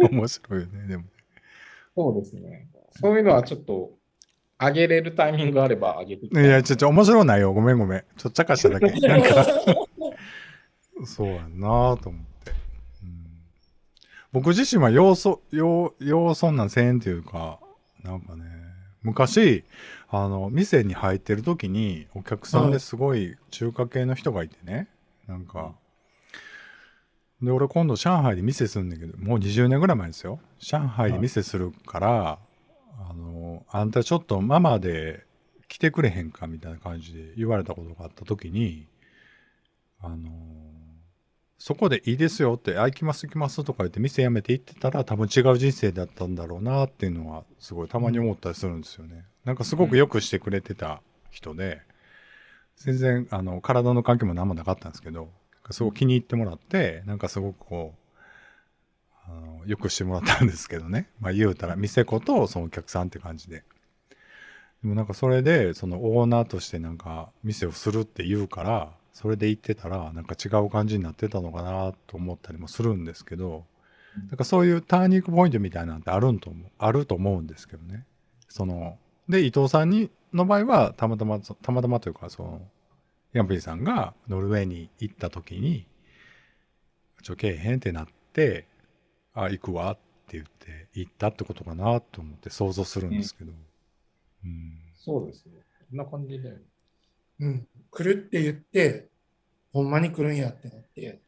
[0.09, 1.05] 面白いよね、でも。
[1.97, 2.69] そうですね。
[2.93, 3.91] そういうのはちょっと、
[4.59, 7.53] 上げれるタイミングがあれば上げていや、ちょ、ちょ、面白ないよ。
[7.53, 8.05] ごめんごめん。
[8.17, 8.87] ちょっちゃかしただけ。
[9.07, 9.47] なんか、
[11.05, 12.53] そうやんなと思って。
[13.03, 13.27] うん、
[14.33, 17.59] 僕自身は要素、要、要そんなんせんっていうか、
[18.03, 18.45] なんかね、
[19.03, 19.65] 昔、
[20.09, 24.89] あの、店に入ってる時に、お客さんですごい中華系の人がいてね、
[25.27, 25.75] なんか、
[27.43, 30.41] で、俺今度上海で店するんだけど、もう20年ぐらい前ですよ。
[30.59, 32.39] 上海で店するから、
[32.99, 35.25] あの、あんたちょっとママで
[35.69, 38.87] 来てくれへんかみたいな感じで言われたことがあった時に、
[40.01, 40.31] あの、
[41.59, 49.25] そこでいいですよって、あ、行きます行きますとか言って店辞めて行ってたら多分違う人生だったんだろうなっていうのはすごいたまに思ったりするんですよね。
[49.45, 51.81] なんかすごくよくしてくれてた人で、
[52.77, 55.31] 全然あの体の関係も何もなかったんですけど、
[55.71, 58.06] すごく気に入ってもらって、なんかすごくこう、
[59.29, 61.09] あのよくしてもらったんですけどね。
[61.21, 63.65] まあ言うたら、店子とそのお客さんって感じで。
[64.83, 73.65] でもなんかそれで、そのオーナーとしてなんか店をするって言うから、それで行ってたら、なんか違う感じになってたのかなと思ったりもするんですけど、
[74.29, 78.05] なんかそういうターニングポイントみたいなんてあるんと思う、あると思うんですけどね。
[78.49, 78.99] その、
[79.29, 82.63] で、伊藤さんに、の場合は、たまたま、たまたまというか、その、
[83.33, 85.87] ヤンピーさんがノルウェーに行った時に、
[87.23, 88.67] ちょ、けえへんってなって、
[89.37, 93.53] あ、行くわって言って、行ったってことかなと思って想像するんですけど。
[94.45, 94.79] うん。
[94.97, 95.53] そうですね。
[95.91, 96.57] こんな感じで。
[97.39, 99.09] うん、来るって言って、
[99.73, 101.21] ほんまに来るんやってなって、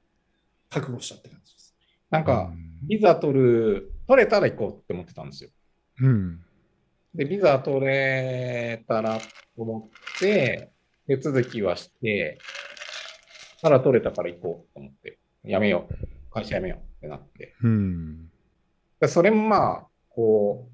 [0.71, 1.77] 覚悟したって感じです。
[2.09, 2.51] なんか、
[2.83, 5.51] ビザ取る、取れたら行こうって思ってたんですよ。
[6.01, 6.41] うん。
[7.15, 9.27] で、ビザ取れたらと
[9.59, 10.71] 思って、
[11.07, 12.39] 手続きはして、
[13.61, 15.95] ただ取れたから行こうと思って、やめよう。
[16.31, 17.55] 会社辞めようってなって。
[17.63, 18.31] うん。
[19.01, 20.69] でそれもまあ、こ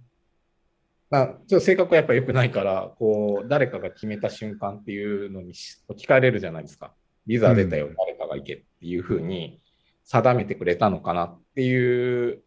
[1.10, 6.92] う、なちょっと性格はやっぱ良くないから、こう、誰かが決めた瞬間っていうのにし聞かれるじゃないですか。
[7.26, 9.60] ビザ出たよ、うん誰かが行けっていうふうに
[10.04, 12.42] 定めてくれたのかなっていう、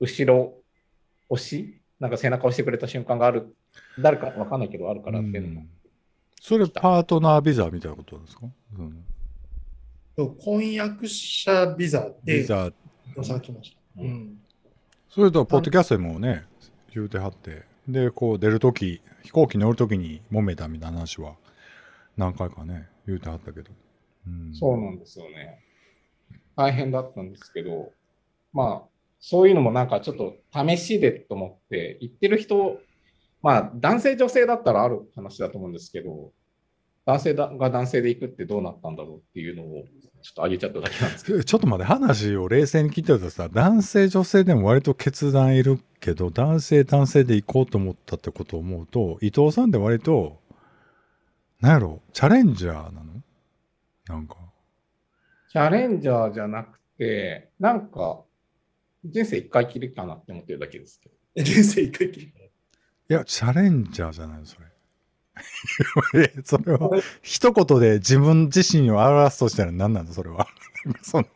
[0.00, 0.54] 後ろ
[1.28, 3.54] 押しなんか背中押してくれた瞬間がある。
[3.98, 5.66] 誰かわかんないけどあるからっていうのも。
[6.40, 8.46] それパートナービザみたいなことなんですか、
[8.78, 8.96] うん、と
[10.26, 12.70] 婚約者ビザで、ビザ、
[13.16, 14.02] おさ来ました。
[14.02, 14.40] ううんん。
[15.08, 16.44] それとポッドキャストでもね、
[16.92, 21.34] 言うてはって、で、こう出るとき、飛行機乗るときに揉めたみたいな話は
[22.16, 23.70] 何回かね、言うてはったけど。
[24.26, 25.60] うん、そうなんですよね。
[26.56, 27.92] 大変だったんですけど、
[28.52, 28.88] まあ、
[29.20, 32.78] そういうのもなんかちょっと試しでと思って、行ってる人、
[33.42, 36.32] まあ、男性、女性だったらある話だと思うんですけど、
[37.06, 39.84] 男性だが男性で行くってどうなったんだろうっていうのを、
[40.22, 41.42] ちょっと上げちゃっただけなんですけど。
[41.44, 50.40] ちょっと待って、話を冷静に聞いてるとさ、男性、女性でも割と決断いるけど、男性、男性で行こうと思ったってことを思うと、伊藤さんって割と、
[51.60, 53.22] なんやろ、チャレンジャーなの？
[54.06, 54.36] なんか。
[55.50, 58.22] チャレンジャーじゃなくて、なんか、
[59.04, 61.14] 人生一回きりかなって思ってるだけですけど。
[61.42, 62.26] 人生一回きり？
[62.26, 64.67] いや、チャレンジャーじゃないの、それ。
[66.14, 66.90] え それは、
[67.22, 70.46] 一言で自分自身を表すとしたら何なの、それは。
[71.02, 71.26] その、い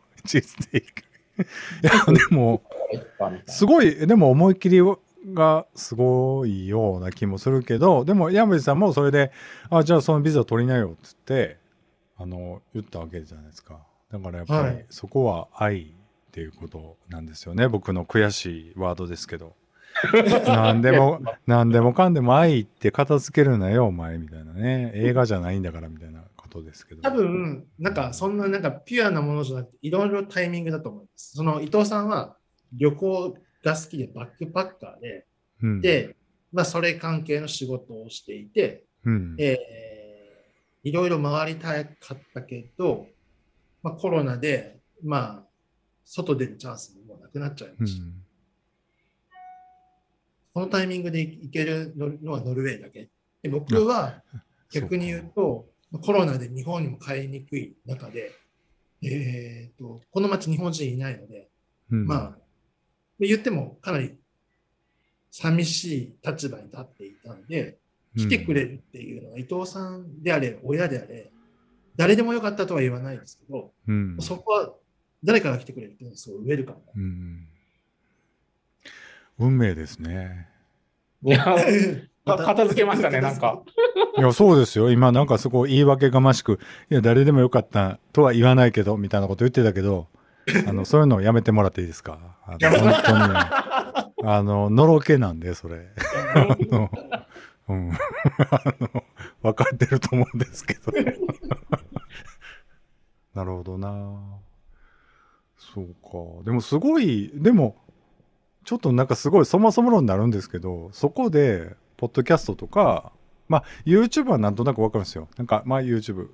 [1.87, 2.63] や、でも、
[3.47, 4.81] すごい、でも思い切り
[5.35, 9.33] がすごいような気もするけど、でも山口さんもそれで、
[9.71, 10.97] あ、じゃあそのビザ取りなよって
[11.27, 11.59] 言って、
[12.17, 13.81] あの、言ったわけじゃないですか。
[14.13, 15.85] だからやっぱりはいそこは愛っ
[16.33, 17.67] ていうことなんですよね。
[17.69, 19.55] 僕の悔しいワードですけど。
[20.47, 24.93] なんでも、なんでもかんでも愛って片付けるなよ、お前みたいなね。
[24.95, 27.03] 映画じゃないんだからみたいなことですけど。
[27.03, 31.37] 多分、なんかそんななんかピュアなものじゃなくて、いろいろタイミングだと思います。
[31.37, 32.37] その伊藤さんは
[32.73, 35.27] 旅行が好きでバックパッカーで、
[35.63, 36.17] うん、で、
[36.53, 43.07] まあそれ関係の仕事をしていて、うん、えー、いろいろ回りたかったけど、
[43.83, 45.47] まあコロナで、まあ、
[46.05, 48.05] 外出るチャンスももうなくなっちゃいました。
[48.05, 48.22] うん
[50.55, 53.09] このタイミングで行けるのはノルウェーだけ。
[53.43, 54.23] で僕は
[54.71, 55.67] 逆に言うと、
[56.01, 58.33] コロナで日本にも帰りにくい中で、
[59.03, 61.49] えー、とこの町日本人いないので、
[61.91, 62.07] うん。
[62.07, 62.39] まあ、
[63.19, 64.15] 言ってもかなり
[65.31, 67.79] 寂しい立場に立っていたので、
[68.17, 71.31] 来てくれるっていうのは伊藤さんであれ、親であれ、
[71.97, 74.73] 誰でもよかったとは言わないですけど、うん、そこは
[75.25, 76.93] 誰かが来てくれるっていうのはすごいウェルカムだ。
[79.43, 80.49] うん運命ですね。
[81.23, 81.45] いや、
[82.25, 83.63] 片付けましたね、なんか。
[84.17, 84.91] いや、そうですよ。
[84.91, 86.59] 今なんかそこ言い訳がましく、
[86.91, 90.09] いや、誰でもよかったとは言わないけど、みたいなこと言ってたけど、
[90.67, 92.19] あの、そういうのをやめてもらっていいですか？
[92.47, 93.41] あの本当にね、
[94.25, 95.89] あの、のろけなんで、それ。
[96.35, 96.91] あの、
[97.69, 97.91] うん。
[97.93, 97.97] あ
[98.81, 99.05] の、
[99.43, 100.93] 分かってると思うんですけど。
[103.35, 103.89] なるほどな。
[105.57, 106.45] そうか。
[106.45, 107.77] でもすごい、でも、
[108.65, 113.13] ちょっとなんかすごいそもそも論になるんですけど、そこで、ポッドキャストとか、
[113.49, 115.29] まあ、YouTube はなんとなくわかるんですよ。
[115.37, 116.29] なんか、まあ、YouTube、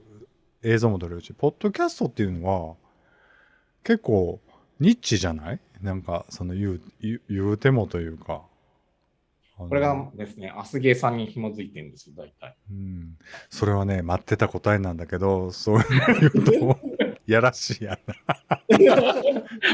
[0.62, 2.76] 映像も撮れるし、ポッドキャストっていうのは、
[3.84, 4.40] 結構、
[4.80, 5.60] ニッチじゃない？
[5.82, 8.42] なんか、その言う、言うてもというか。
[9.56, 12.56] これがですね、アスゲーさんに紐づいてるんですよ、大体。
[12.70, 13.16] うん。
[13.50, 15.82] それはね、待ってた答えなんだけど、そうい
[16.26, 16.78] うと、
[17.28, 18.14] やらしいやな。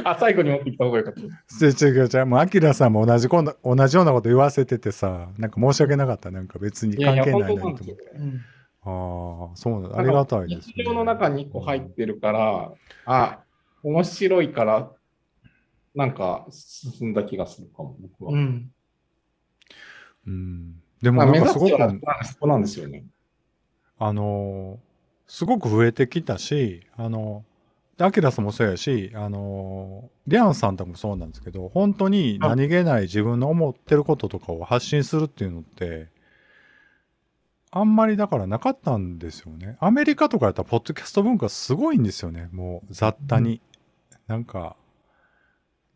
[0.11, 1.21] あ、最後に持ってきた方がよかった。
[1.21, 2.27] 違う違う違う。
[2.27, 6.33] もう、アキラさんも同じこんな、同じようなこと言わせててさ、なんか申し訳なかった。
[6.33, 7.97] なんか別に関係ないなと思って。。
[8.83, 9.99] ああ、そうなんだ。
[9.99, 10.75] ありがたいです、ね。
[10.79, 12.73] 日常の中に1個入ってるから、
[13.07, 13.39] あ、
[13.85, 14.91] 面白いから、
[15.95, 18.33] なんか進んだ気がするかも、僕は。
[18.33, 18.73] うん
[20.27, 20.83] うん。
[21.01, 23.05] でもまあ、なんかすごくそこなんですよね。
[23.97, 24.94] あのー
[25.27, 36.09] すごく増えてきたし、あのー、アキラさんもそうやし、あのーリアンさんとかもそうなんですけど、本当に何気ない自分の思ってることとかを発信するっていうのって、
[37.71, 39.77] あんまりだからなかったんですよね。
[39.81, 42.49] アメリカとかやったら、ポッドキャスト文化すごいんですよね。
[42.53, 43.61] もう雑多に。
[44.27, 44.77] なんか、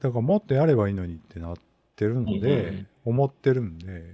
[0.00, 1.56] だからもっとやればいいのにってなっ
[1.96, 4.04] てるので、うんうん思ってるんで、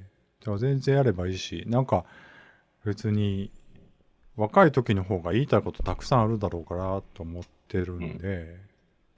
[0.40, 2.04] じゃあ全然やればいいし、なんか
[2.84, 3.50] 別に
[4.36, 8.56] 若い時の方が言いたいことたくさんあるだろうからと思ってるんで、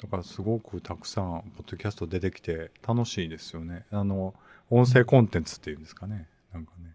[0.03, 3.87] だからすごくたくさんポッドキャスト出てきて楽しいですよね。
[3.91, 4.35] あの、
[4.69, 6.29] 音声コンテンツっていうんですかね。
[6.53, 6.93] なんかね。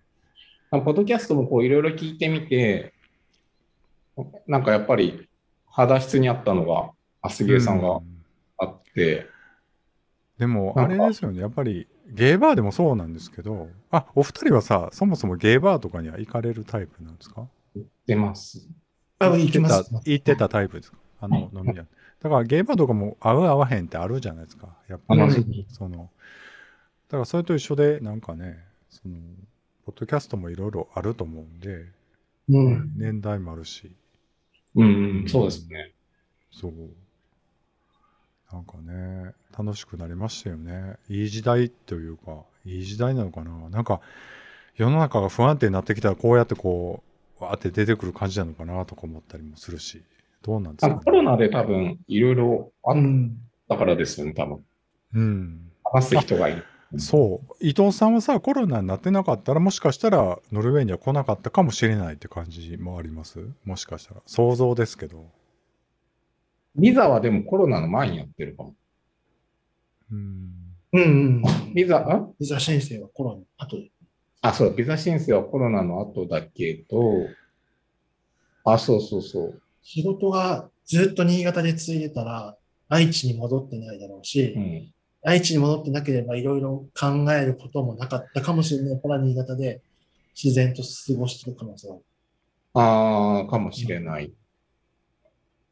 [0.71, 2.93] ポッドキャストもこういろいろ聞いてみて、
[4.47, 5.27] なんかやっぱり
[5.67, 6.91] 肌質にあったのが、
[7.23, 8.23] アスゲーさんがうん
[8.57, 9.27] あって、
[10.37, 11.39] でも、あれですよね。
[11.41, 17.47] やっぱり、ゲーバーでもそうなんですけど、あ、お二人はさ、そもそもゲーバーとかには行かれるタイプなんですか？
[18.05, 18.67] 出ます。
[19.19, 19.91] あ、行きます。
[20.05, 20.97] 行ってたタイプですか？
[21.21, 21.85] あの、飲み屋。
[22.19, 24.75] だからゲーバーとかも合う合わへんってあるじゃないですか。
[24.87, 26.09] やっぱり、うんその、
[27.07, 28.59] だからそれと一緒で、なんかね、
[28.89, 29.15] その、
[29.85, 31.85] ポッドキャストもいろいろあると思うんで、
[32.49, 32.93] うん。
[32.97, 33.91] 年代もあるし、
[34.75, 35.93] うん、うん、そうですね。
[36.51, 36.73] そう。
[38.51, 40.97] なんかね、楽しくなりましたよね。
[41.09, 43.69] いい時代というか、いい時代なのかな。
[43.69, 44.01] なんか、
[44.75, 47.10] 世の中が不安定になってきたら、こうやってこう、
[47.41, 50.01] わーって出てくる感じなのかなとか思ったりもするし、
[50.41, 53.37] どうなんですか、ね、あコロナで多分いろいろあん。
[53.67, 54.65] たからですよね、多分。
[55.13, 55.71] うん。
[55.85, 56.65] 話す人がいる。
[56.97, 57.55] そう。
[57.61, 63.39] 伊藤さんはさ、コロナになってなかったら、もしかしたらノルウェーには来なかったかもしれないって感じもあります？
[63.63, 64.21] もしかしたら。
[64.25, 65.25] 想像ですけど。
[66.75, 68.75] ビザはでもコロナの前にやってるかも。
[70.11, 70.51] うん。
[70.91, 71.05] うんう
[71.47, 71.73] ん。
[71.73, 72.27] ビザ、あ？
[72.37, 73.90] ビザ申請はコロナ後で。
[74.41, 77.27] あ、そう、ビザ申請はコロナの後だけど、
[78.63, 79.61] あ、そうそうそう。
[79.83, 82.57] 仕事がずっと新潟で続いてたら、
[82.89, 84.93] 愛知に戻ってないだろうし、うん。
[85.23, 89.81] 愛知に戻ってなければいろいろ考えることもなかったかもしれないから、新潟で
[90.35, 92.03] 自然と過ごしてる可能性はある。
[92.73, 94.33] ああ、かもしれない。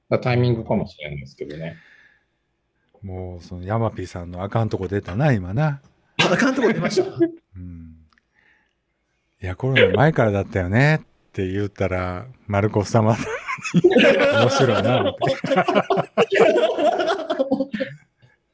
[0.10, 1.78] だタイミングかもしれないですけどね。
[3.02, 5.82] もう、その、ヤマピーさんのあかんとこ出たな、今な。
[6.18, 7.08] あかんとこ出ました。
[7.56, 7.89] うん。
[9.42, 11.00] いや、コロナ前からだったよねっ
[11.32, 13.16] て言ったら、マルコフ様
[13.74, 15.16] 面白いな、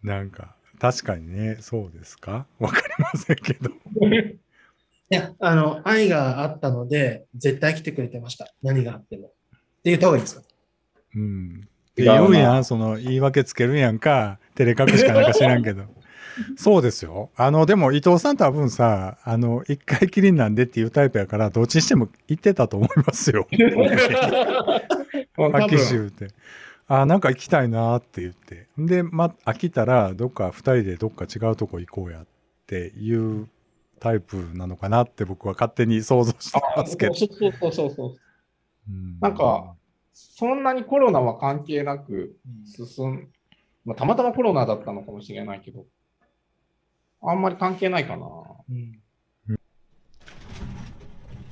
[0.04, 2.46] なんか、確かにね、そうですか？
[2.60, 3.72] わかりませんけど。
[3.72, 3.74] い
[5.10, 8.54] や、あの、愛があったので、絶対来てくれてました。
[8.62, 9.28] 何があっても。
[9.28, 9.32] っ
[9.82, 10.44] て言った方がいいですか？
[11.16, 11.62] うん。
[11.64, 15.86] って言うやん、その、言い訳つけるやんか、照れ隠しかなんか知らんけど。
[16.58, 17.30] そうですよ。
[17.36, 23.48] あの、でも伊藤さん多分さ、あの、一回きりなんでっていうタイプやから、どっちにしても言ってたと思いますよ。
[25.38, 26.28] もう多はって。
[26.88, 28.68] あなんか行きたいなって言って。
[28.78, 32.26] で、ま、飽きたら、どっか二人でどっか違うとこ行こうやっ
[32.68, 33.48] ていう
[34.00, 37.14] タイプなのかなって僕は勝手に想像してますけど。
[37.16, 38.16] そうそうそうそうそう。
[38.88, 39.76] うんなんか、
[40.14, 43.28] そんなにコロナは関係なく進ん、
[43.84, 45.86] まあ、たまたまコロナだったのかもしれないけど、
[47.28, 48.26] あんまり関係ないかな。
[48.70, 49.02] うん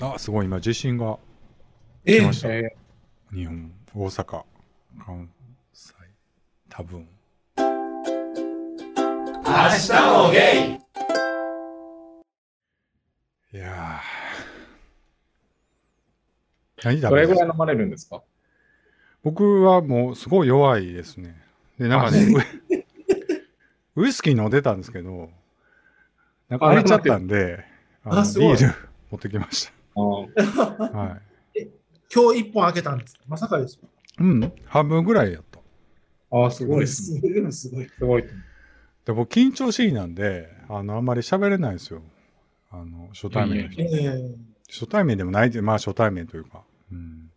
[0.02, 1.18] あ、すごい、今地震が
[2.04, 2.54] え来ました。
[2.54, 2.76] え
[3.34, 4.44] 日本、大阪、
[5.06, 5.30] 関
[5.74, 5.94] 西、
[6.70, 7.08] 多分。
[13.54, 16.84] いやー。
[16.84, 18.22] 何ー食べますどれぐらい飲まれるんですか？
[19.24, 21.42] 僕はもうすごい弱いですね。
[21.80, 22.26] で、なんかね、
[23.96, 25.30] ウ ウイスキー飲んでたんですけど、
[26.54, 27.66] なんか空いちゃったんで、
[28.04, 28.76] あのあすごいビール
[29.10, 30.00] 持ってきました。
[30.00, 31.18] は
[31.56, 31.68] い。
[32.14, 33.18] 今日一本開けたんです。
[33.28, 33.90] まさかですよ。
[34.20, 35.60] うん、半分ぐらいやった。
[36.30, 37.22] あー、すごいですね。
[37.22, 37.52] すごい。
[37.52, 37.88] すごい。
[37.88, 38.24] すごい。
[39.06, 42.04] で僕緊張しいなんで、あの、あんまり喋れないんですよ。
[42.70, 43.82] あの、初対面の人。
[43.82, 44.36] ええ
[44.70, 46.62] 初対面でもないで、まあ初対面というか。
[46.92, 47.32] うん。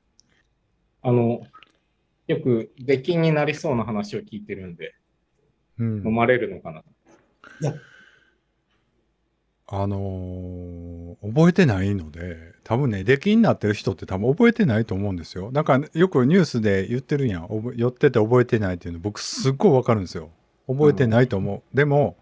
[1.01, 1.41] あの、
[2.27, 4.95] よく出禁になりそうな話を聞いてるんで、
[5.79, 6.83] うん飲まれるのかな。
[9.69, 15.51] あのー覚えてないので、多分ね、出禁になってる人って多分覚えてないと思うんですよ。
[15.51, 17.73] なんかよくニュースで言ってるやん。
[17.75, 20.31] 寄ってて覚えてないっていうの僕すっごいわかるんですよ。
[20.69, 21.77] 覚えてないと思う。
[21.77, 22.17] でも、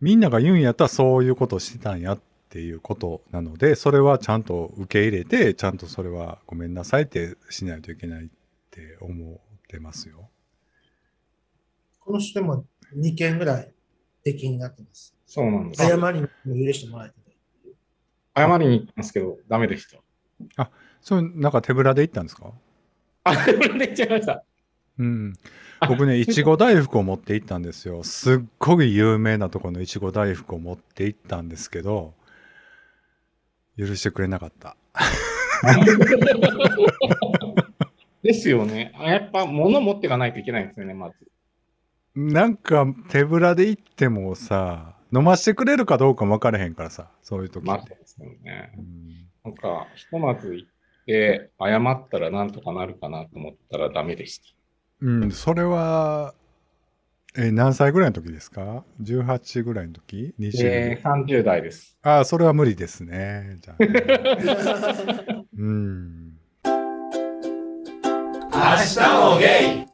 [0.00, 2.20] みんなが言うんやったらそういうことをしてたんやっ
[2.50, 8.28] ていうことなので、それはちゃんと受け入れて、ちゃんとそれはごめんなさいってしないといけないっ
[8.70, 10.28] て思ってますよ。
[12.00, 12.66] この人でも
[12.96, 13.72] 2件ぐらい
[14.24, 15.14] 出禁になってます。
[15.26, 15.82] そうなんです。
[15.82, 16.28] 謝りも
[16.66, 17.14] 許してもらえて
[18.36, 18.48] ない。
[18.50, 19.86] 謝りに行ったんですけど、ダメでし
[20.56, 20.70] た。
[21.00, 22.52] それなんか手ぶらで行ったんですか？
[23.24, 24.44] あ、これで言っちゃいました。
[24.98, 25.34] うん。
[25.88, 28.04] 僕ね、 いちご大福を持って行ったんですよ。
[28.04, 32.14] すっごい有名なところのいちご大福を持って行ったんですけど、
[33.78, 34.76] 許してくれなかった。
[38.22, 38.92] ですよね。
[38.96, 41.16] あやっぱ物持っていかないといけないんですよね、まず。
[42.14, 47.90] なんか手ぶらで行ってもさ、飲ましてくれるかどうかも分からへんからさ、そういう時まあ、って。
[47.90, 48.72] そうですよね。
[48.76, 50.68] うんなんか、ひとまず行っ
[51.04, 54.44] て、謝ったらなんとかなるかなと思ったらダメでした。
[55.00, 56.34] うん、それは、
[57.36, 61.98] え、何歳ぐらいの時ですか ?18 ぐらいの時 ?20 えー、30代です。
[62.02, 63.58] ああ、それは無理ですね。
[63.62, 66.38] じゃあね、 うん。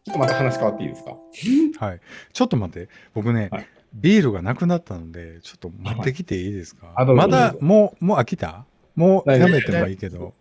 [0.08, 1.16] ちょっとまた話変わっていいですか？
[1.86, 2.00] はい。
[2.32, 2.88] ちょっと待って。
[3.14, 8.66] 僕ね、はいビールがなくなったので、ちょっと待ってきていいですか、あどうぞまだ、もう、もう飽きた？
[8.94, 10.34] もうやめてもいいけど、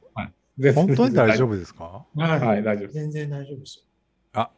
[0.58, 2.06] 全然本当に大丈夫夫ですか？
[2.16, 2.94] はいはい、大丈夫です。
[2.96, 3.86] 全然大丈夫です
[4.36, 4.50] よ。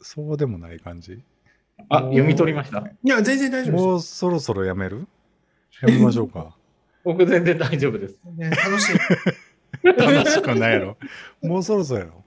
[0.00, 1.20] そうでもない感じ
[1.88, 2.78] あ、読み取りました？
[2.78, 5.08] いや、全然大丈夫ですよもうそろそろやめる？
[5.82, 6.56] やめましょうか。
[7.02, 8.20] 僕全然大丈夫です。
[8.24, 8.96] 全然楽しい。
[9.82, 10.96] 楽しくないやろ。
[11.42, 12.23] もうそろそろやろ。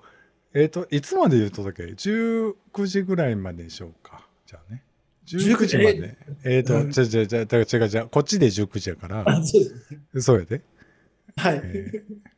[0.60, 4.28] えっ、と、いつまで言うとだっけ ?19 時ぐらいまででしょうか。
[4.48, 4.84] じゃあね。
[5.28, 6.18] 19時まで。
[6.44, 8.08] えっ、と、うんじゃじゃじゃ違う違う違う。
[8.10, 10.22] こっちで19時やから、あそうですね。
[10.22, 10.62] そうやで。
[11.36, 11.62] はい。
[11.64, 12.38] えー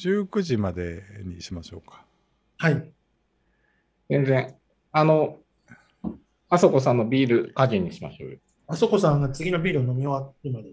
[0.00, 2.06] 19時までにしましょうか。
[2.56, 2.90] はい。
[4.08, 4.54] 全然。
[4.92, 5.36] あの、
[6.48, 8.38] あそこさんのビール加減にしましょうよ。
[8.66, 10.70] あそこさんが次のビールを飲み終わってまで。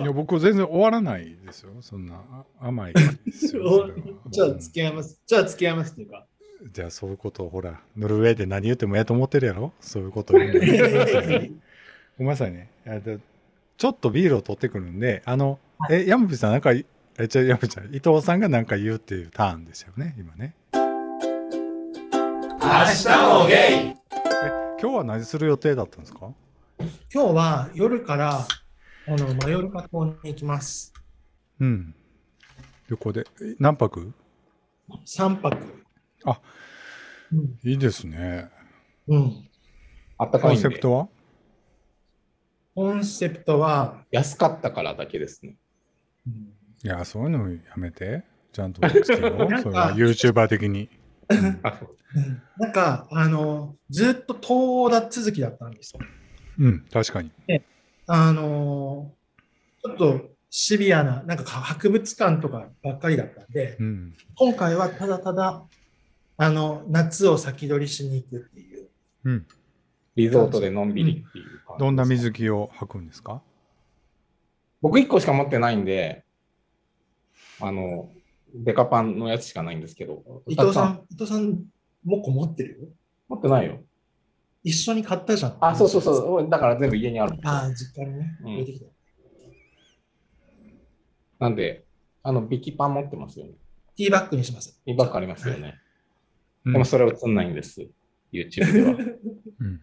[0.00, 1.70] いや、僕全然終わらないですよ。
[1.80, 2.14] そんな
[2.60, 2.94] あ甘い
[4.30, 5.20] じゃあ付き合います。
[5.26, 6.26] じゃあ付き合いますっていうか。
[6.72, 9.72] じゃあそういうことをほら、ノルウェーで何言ってもやと思ってるやろ？
[9.80, 11.50] そういうこと言うんだよ
[12.18, 12.70] ごめんなさいね。
[12.84, 13.20] えっと
[13.78, 15.58] ちょっとビールを取ってくるんで、あの、
[15.90, 16.86] え、山火さんなんかい、
[17.18, 20.54] え、じゃ山火ちゃん、伊藤さんがなんか言うっていうターンですよね、今ね。
[20.72, 20.78] 明
[22.60, 23.08] 日
[23.40, 23.54] もゲ
[23.88, 23.96] イ
[24.80, 26.30] 今日は何する予定だったんですか？
[27.12, 28.46] 今日は夜から
[29.06, 30.92] あのマヨルカ島に行きます。
[31.58, 31.94] うん。
[32.88, 34.12] 旅行で、え何泊
[35.06, 35.56] ？3泊。
[36.24, 36.40] あ
[37.32, 37.58] うん。
[37.64, 38.48] いいですね。
[39.08, 39.48] うん。
[40.18, 40.62] あったかコンいんで。
[40.62, 41.08] セプトは？
[42.74, 45.56] コンセプトは、安かったからだけですね。
[46.26, 46.52] うん
[46.84, 48.24] いや、そういうのやめて。
[48.52, 48.82] ちゃんと。
[49.06, 50.88] それは YouTuber 的に。
[52.58, 56.00] なんか、あの、ずっと東欧だ続きだったんですよ。
[56.58, 57.30] うん、確かに。
[58.14, 59.10] あの、
[59.82, 64.14] ちょっとシビアな、なんか博物館とかばっかりだったんで、うん。
[64.36, 65.64] 今回はただただ、
[66.36, 68.88] あの、夏を先取りしに行くっていう。
[69.24, 69.46] うん。
[70.14, 73.40] リゾートでのんびりっていう感じですどんな水着を履くんですか？
[74.82, 76.22] 僕1個しか持ってないんで、
[77.62, 78.10] あの、
[78.54, 80.42] デカパンのやつしかないんですけど。
[80.48, 81.64] 伊藤さん、伊藤さん、
[82.04, 82.88] もう個持ってるよ。
[83.28, 83.80] 持ってないよ。
[84.64, 85.56] 一緒に買ったじゃん。
[85.60, 86.48] あ、そうそうそう。
[86.48, 87.36] だから全部家にある。
[87.44, 88.86] ああ、実家にね、うんてきた。
[91.40, 91.84] なんで、
[92.22, 93.52] あの、ビキパン持ってますよね。
[93.96, 94.80] ティーバッグにします。
[94.86, 95.74] インバッグありますよね。
[96.64, 97.84] うんでもそれは映んないんです。
[98.32, 98.94] YouTube では。
[99.58, 99.80] うん。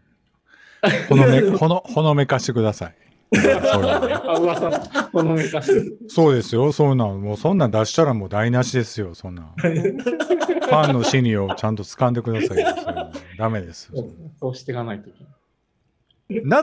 [1.09, 2.95] ほのめ、 ほの、ほのめかしてください。
[6.07, 9.53] そうですよ、そうなん、もうそんなん出したらもう台無しですよ、そんなん。
[9.57, 14.03] ファンの心理をちゃんと掴んでくださいよ、そういうのダメですよ。
[14.39, 15.33] そうしていかないといけない。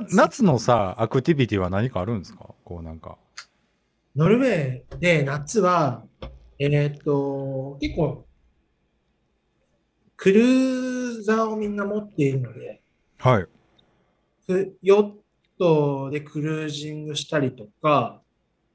[0.01, 2.55] な夏のさ、アクティビティは何かあるんですか？
[2.65, 3.17] こうなんか。
[4.17, 6.05] ノルウェーで夏は、
[6.59, 8.25] えーっと、結構、
[10.17, 12.81] クルーザーをみんな持っているので、
[13.19, 13.47] はい。
[14.47, 15.13] くヨッ
[15.59, 18.21] トでクルージングしたりとか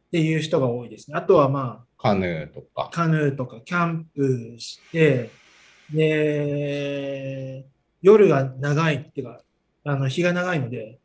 [0.08, 1.18] っていう人が多いですね。
[1.18, 2.90] あとはまカヌーとかあ、。
[2.92, 5.30] カヌーとかキャンプして、
[5.94, 7.66] で、
[8.02, 9.42] 夜が長いっていうか、
[9.84, 11.00] あの日が長いので、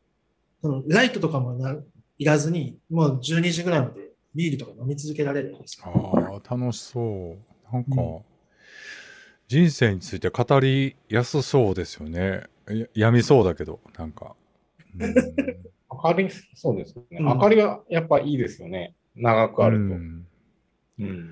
[0.63, 1.77] そのライトとかもな
[2.19, 6.41] いらずに、もう12時ぐらいまでビールとか飲み続けられるんですよ。
[6.43, 7.37] ああ、楽しそ
[7.71, 7.73] う。
[7.73, 8.37] なんか、うん
[9.49, 12.43] 人生について語りやすそうですよね。
[12.69, 14.35] ややみそうだけど、なんか。
[14.99, 15.15] うん
[15.89, 17.19] 明かり、そうですね。
[17.21, 18.95] うん明かりはやっぱいいですよね。
[19.15, 19.83] 長くあると。
[19.83, 20.27] うん
[20.99, 21.31] うん。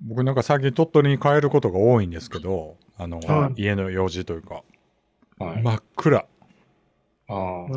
[0.00, 4.62] 僕なんか最近鳥取に帰ることが多いんですけど、あの、はい家の用事というか、
[5.38, 5.62] はい。
[5.62, 6.26] 真っ暗、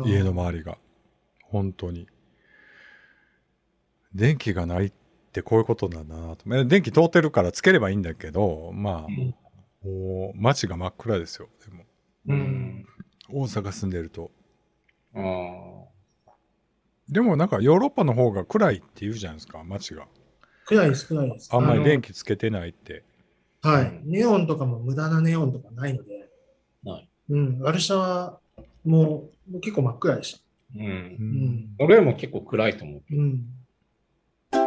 [0.04, 0.78] 家の周りが。
[1.42, 2.06] 本当に。
[4.14, 4.92] 電気がないっ
[5.32, 6.48] てこういうことなんだなと。
[6.48, 11.48] まあ電気通ってるからつければいいんだけど、まあ、もう街が真っ暗ですよ。
[11.64, 11.84] でも、
[12.26, 12.86] ううんん。
[13.30, 14.30] 大阪住んでると。
[15.14, 15.20] ああ。
[17.08, 20.06] でもなんかヨーロッパの方が暗いって言うじゃないですか、街が。
[20.66, 21.48] 暗いです、暗いです。
[21.52, 23.02] あんまりの電気つけてないって。
[23.62, 24.00] はい。
[24.04, 26.30] ネオンとかも無駄なネオンとかないので、
[26.84, 27.08] ない。
[27.30, 27.58] うん。
[27.60, 28.38] ワルシャワ
[28.84, 30.40] ももう結構真っ暗でした。
[30.76, 30.78] う。
[30.78, 31.74] うんうんん。
[31.78, 33.02] 俺も結構暗いと思う。
[33.10, 33.44] うん。
[34.52, 34.60] 明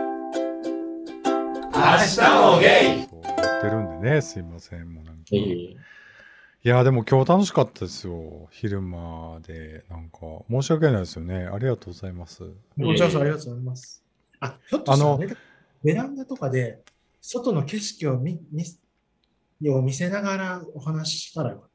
[1.97, 4.93] 日もゲイそうやってるんでね、すいません。
[4.93, 5.75] もうなんかえ
[6.65, 8.47] いや、でも今日楽しかったですよ。
[8.49, 9.83] 昼間で。
[9.89, 10.19] なんか、
[10.49, 11.43] 申し訳ないですよね。
[11.45, 12.39] ありがとうございます。
[12.39, 14.01] こちらこそありがとうございます。
[14.39, 15.35] あ、ひょっとしたら、ね、
[15.83, 16.79] ベランダとかで
[17.19, 18.39] 外の景色を見
[19.59, 21.69] 見を見せながらお話ししたらよかっ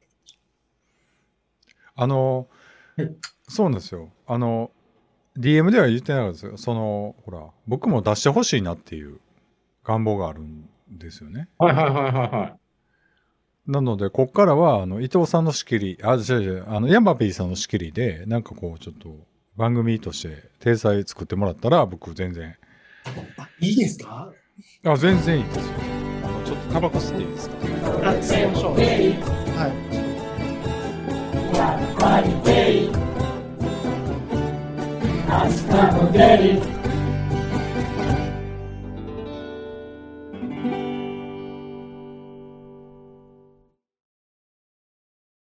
[1.96, 2.48] あの、
[2.96, 3.14] はい
[3.46, 4.10] そうなんですよ。
[4.26, 4.70] あの、
[5.36, 6.56] DM では言ってなかったですよ。
[6.56, 9.20] その、ほら、僕も出してほしいなっていう
[9.84, 11.48] 願望があるんですよね。
[11.58, 12.67] はいはいはいはいはい。
[13.68, 19.14] なので、こっからは、あの、伊藤さんの仕切り、あ、違う違う、あの、ヤンバピーさんの仕切りで、なんかこう、ちょっと、
[19.56, 22.56] 番組として、体裁作ってもらったら、僕、全然、
[23.04, 23.10] た。
[23.42, 24.32] あ、いいですか？
[24.84, 25.62] あ、全然いいですよ。
[26.24, 27.56] あの、ちょっとタバコ吸っていいですか？
[27.56, 28.74] あ、吸いましょう。
[28.74, 29.98] はい。
[31.56, 32.90] やっぱりゲイ
[35.28, 35.32] 明
[35.68, 36.18] 日もゲ
[36.74, 36.77] イ